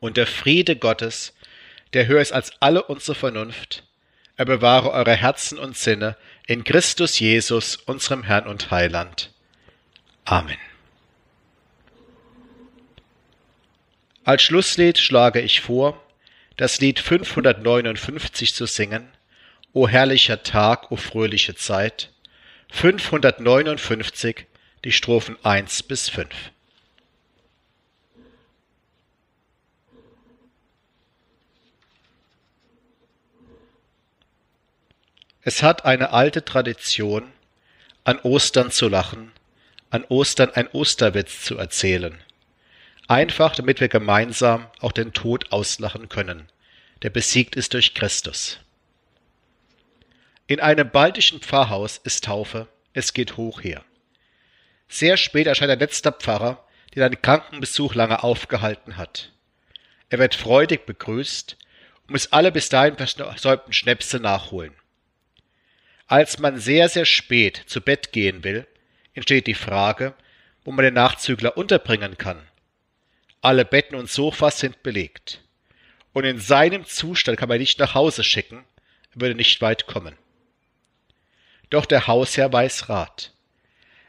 Und 0.00 0.16
der 0.16 0.26
Friede 0.26 0.76
Gottes, 0.76 1.34
der 1.92 2.06
höher 2.06 2.20
ist 2.20 2.32
als 2.32 2.52
alle 2.60 2.82
unsere 2.84 3.14
Vernunft, 3.14 3.84
er 4.36 4.46
bewahre 4.46 4.90
eure 4.92 5.14
Herzen 5.14 5.58
und 5.58 5.76
Sinne 5.76 6.16
in 6.46 6.64
Christus 6.64 7.20
Jesus, 7.20 7.76
unserem 7.76 8.22
Herrn 8.22 8.46
und 8.46 8.70
Heiland. 8.70 9.30
Amen. 10.24 10.56
Als 14.24 14.42
Schlusslied 14.42 14.98
schlage 14.98 15.40
ich 15.40 15.60
vor, 15.60 16.02
das 16.56 16.80
Lied 16.80 17.00
559 17.00 18.54
zu 18.54 18.66
singen, 18.66 19.08
O 19.72 19.88
herrlicher 19.88 20.42
Tag, 20.42 20.90
o 20.90 20.96
fröhliche 20.96 21.54
Zeit, 21.54 22.10
559, 22.70 24.46
die 24.84 24.92
Strophen 24.92 25.36
1 25.42 25.82
bis 25.84 26.08
5. 26.08 26.28
Es 35.42 35.62
hat 35.62 35.86
eine 35.86 36.10
alte 36.10 36.44
Tradition, 36.44 37.32
an 38.04 38.18
Ostern 38.18 38.70
zu 38.70 38.88
lachen, 38.88 39.32
an 39.88 40.04
Ostern 40.04 40.50
ein 40.50 40.68
Osterwitz 40.68 41.44
zu 41.44 41.56
erzählen. 41.56 42.18
Einfach, 43.08 43.54
damit 43.54 43.80
wir 43.80 43.88
gemeinsam 43.88 44.66
auch 44.80 44.92
den 44.92 45.14
Tod 45.14 45.50
auslachen 45.50 46.10
können, 46.10 46.48
der 47.02 47.10
besiegt 47.10 47.56
ist 47.56 47.72
durch 47.72 47.94
Christus. 47.94 48.58
In 50.46 50.60
einem 50.60 50.90
baltischen 50.90 51.40
Pfarrhaus 51.40 51.96
ist 51.98 52.24
Taufe, 52.24 52.68
es 52.92 53.14
geht 53.14 53.38
hoch 53.38 53.62
her. 53.62 53.82
Sehr 54.88 55.16
spät 55.16 55.46
erscheint 55.46 55.70
ein 55.70 55.78
letzter 55.78 56.12
Pfarrer, 56.12 56.66
der 56.94 57.06
einen 57.06 57.22
Krankenbesuch 57.22 57.94
lange 57.94 58.22
aufgehalten 58.22 58.98
hat. 58.98 59.32
Er 60.10 60.18
wird 60.18 60.34
freudig 60.34 60.84
begrüßt 60.84 61.56
und 62.02 62.10
muss 62.10 62.32
alle 62.32 62.52
bis 62.52 62.68
dahin 62.68 62.96
versäumten 62.96 63.72
Schnäpse 63.72 64.18
nachholen. 64.18 64.74
Als 66.10 66.40
man 66.40 66.58
sehr, 66.58 66.88
sehr 66.88 67.04
spät 67.04 67.62
zu 67.66 67.80
Bett 67.80 68.10
gehen 68.10 68.42
will, 68.42 68.66
entsteht 69.14 69.46
die 69.46 69.54
Frage, 69.54 70.14
wo 70.64 70.72
man 70.72 70.84
den 70.84 70.94
Nachzügler 70.94 71.56
unterbringen 71.56 72.18
kann. 72.18 72.42
Alle 73.42 73.64
Betten 73.64 73.94
und 73.94 74.10
Sofas 74.10 74.58
sind 74.58 74.82
belegt. 74.82 75.40
Und 76.12 76.24
in 76.24 76.40
seinem 76.40 76.84
Zustand 76.84 77.38
kann 77.38 77.48
man 77.48 77.58
ihn 77.58 77.60
nicht 77.60 77.78
nach 77.78 77.94
Hause 77.94 78.24
schicken, 78.24 78.64
er 79.14 79.20
würde 79.20 79.36
nicht 79.36 79.62
weit 79.62 79.86
kommen. 79.86 80.16
Doch 81.70 81.86
der 81.86 82.08
Hausherr 82.08 82.52
weiß 82.52 82.88
Rat. 82.88 83.32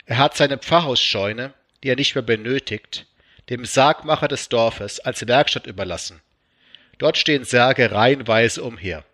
Er 0.08 0.18
hat 0.18 0.36
seine 0.36 0.58
Pfarrhausscheune, 0.58 1.54
die 1.84 1.90
er 1.90 1.98
nicht 1.98 2.16
mehr 2.16 2.24
benötigt, 2.24 3.06
dem 3.52 3.64
Sargmacher 3.64 4.28
des 4.28 4.50
Dorfes 4.50 5.00
als 5.02 5.28
Werkstatt 5.28 5.68
überlassen. 5.68 6.20
Dort 6.98 7.20
stehen 7.20 7.44
Särge 7.44 7.92
reihenweise 7.92 8.64
umher. 8.64 9.06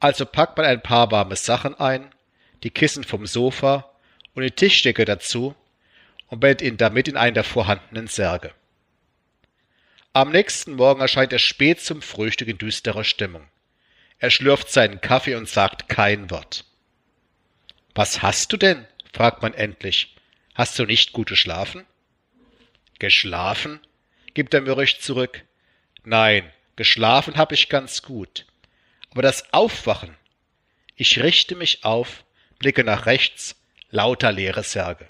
Also 0.00 0.26
packt 0.26 0.56
man 0.56 0.66
ein 0.66 0.82
paar 0.82 1.10
warme 1.10 1.36
Sachen 1.36 1.74
ein, 1.74 2.12
die 2.62 2.70
Kissen 2.70 3.04
vom 3.04 3.26
Sofa 3.26 3.90
und 4.34 4.42
die 4.42 4.50
Tischdecke 4.50 5.04
dazu 5.04 5.54
und 6.28 6.40
bettet 6.40 6.66
ihn 6.66 6.76
damit 6.76 7.08
in 7.08 7.16
einen 7.16 7.34
der 7.34 7.44
vorhandenen 7.44 8.06
Särge. 8.06 8.52
Am 10.12 10.30
nächsten 10.30 10.74
Morgen 10.74 11.00
erscheint 11.00 11.32
er 11.32 11.38
spät 11.38 11.80
zum 11.80 12.02
Frühstück 12.02 12.48
in 12.48 12.58
düsterer 12.58 13.04
Stimmung. 13.04 13.46
Er 14.18 14.30
schlürft 14.30 14.70
seinen 14.70 15.00
Kaffee 15.00 15.36
und 15.36 15.48
sagt 15.48 15.88
kein 15.88 16.30
Wort. 16.30 16.64
Was 17.94 18.22
hast 18.22 18.52
du 18.52 18.56
denn? 18.56 18.86
fragt 19.12 19.42
man 19.42 19.54
endlich. 19.54 20.16
Hast 20.54 20.78
du 20.78 20.84
nicht 20.84 21.12
gut 21.12 21.28
geschlafen? 21.28 21.84
Geschlafen? 22.98 23.80
gibt 24.34 24.54
er 24.54 24.60
mürrisch 24.60 25.00
zurück. 25.00 25.44
Nein, 26.04 26.50
geschlafen 26.76 27.36
hab 27.36 27.52
ich 27.52 27.68
ganz 27.68 28.02
gut. 28.02 28.46
Aber 29.10 29.22
das 29.22 29.52
Aufwachen. 29.52 30.16
Ich 30.96 31.22
richte 31.22 31.54
mich 31.54 31.84
auf, 31.84 32.24
blicke 32.58 32.84
nach 32.84 33.06
rechts, 33.06 33.56
lauter 33.90 34.32
leere 34.32 34.62
Särge. 34.62 35.06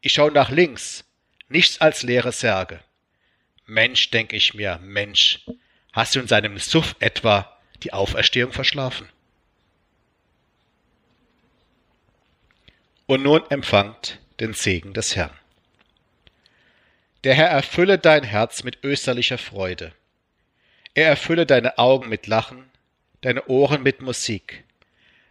Ich 0.00 0.12
schaue 0.12 0.32
nach 0.32 0.50
links, 0.50 1.04
nichts 1.48 1.80
als 1.80 2.02
leere 2.02 2.32
Särge. 2.32 2.80
Mensch, 3.66 4.10
denk 4.10 4.32
ich 4.32 4.54
mir, 4.54 4.78
Mensch, 4.82 5.44
hast 5.92 6.14
du 6.14 6.20
in 6.20 6.28
seinem 6.28 6.58
Suff 6.58 6.96
etwa 7.00 7.58
die 7.82 7.92
Auferstehung 7.92 8.52
verschlafen? 8.52 9.08
Und 13.06 13.22
nun 13.22 13.42
empfangt 13.50 14.20
den 14.40 14.54
Segen 14.54 14.94
des 14.94 15.16
Herrn. 15.16 15.36
Der 17.24 17.34
Herr 17.34 17.48
erfülle 17.48 17.98
dein 17.98 18.22
Herz 18.22 18.62
mit 18.62 18.84
österlicher 18.84 19.38
Freude. 19.38 19.92
Er 20.94 21.08
erfülle 21.08 21.46
deine 21.46 21.78
Augen 21.78 22.08
mit 22.08 22.26
Lachen, 22.26 22.70
deine 23.20 23.46
Ohren 23.48 23.82
mit 23.82 24.00
Musik, 24.00 24.64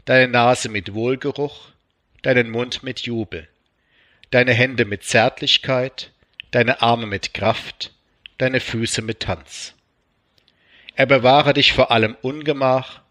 deine 0.06 0.28
Nase 0.28 0.70
mit 0.70 0.94
Wohlgeruch, 0.94 1.70
deinen 2.22 2.50
Mund 2.50 2.84
mit 2.84 3.02
Jubel, 3.02 3.48
deine 4.32 4.54
Hände 4.54 4.86
mit 4.86 5.04
Zärtlichkeit, 5.04 6.12
deine 6.52 6.82
Arme 6.82 7.06
mit 7.06 7.34
Kraft, 7.34 7.94
deine 8.38 8.60
Füße 8.60 9.02
mit 9.02 9.22
Tanz. 9.22 9.74
Er 10.96 11.06
bewahre 11.06 11.54
dich 11.54 11.74
vor 11.74 11.92
allem 11.92 12.16
Ungemach 12.22 13.02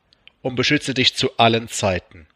und 0.42 0.56
beschütze 0.56 0.92
dich 0.92 1.14
zu 1.14 1.38
allen 1.38 1.68
Zeiten. 1.68 2.26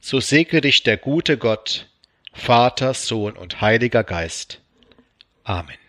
So 0.00 0.20
segne 0.20 0.60
dich 0.60 0.82
der 0.82 0.96
gute 0.96 1.38
Gott, 1.38 1.88
Vater, 2.32 2.94
Sohn 2.94 3.36
und 3.36 3.60
Heiliger 3.60 4.04
Geist. 4.04 4.60
Amen. 5.44 5.83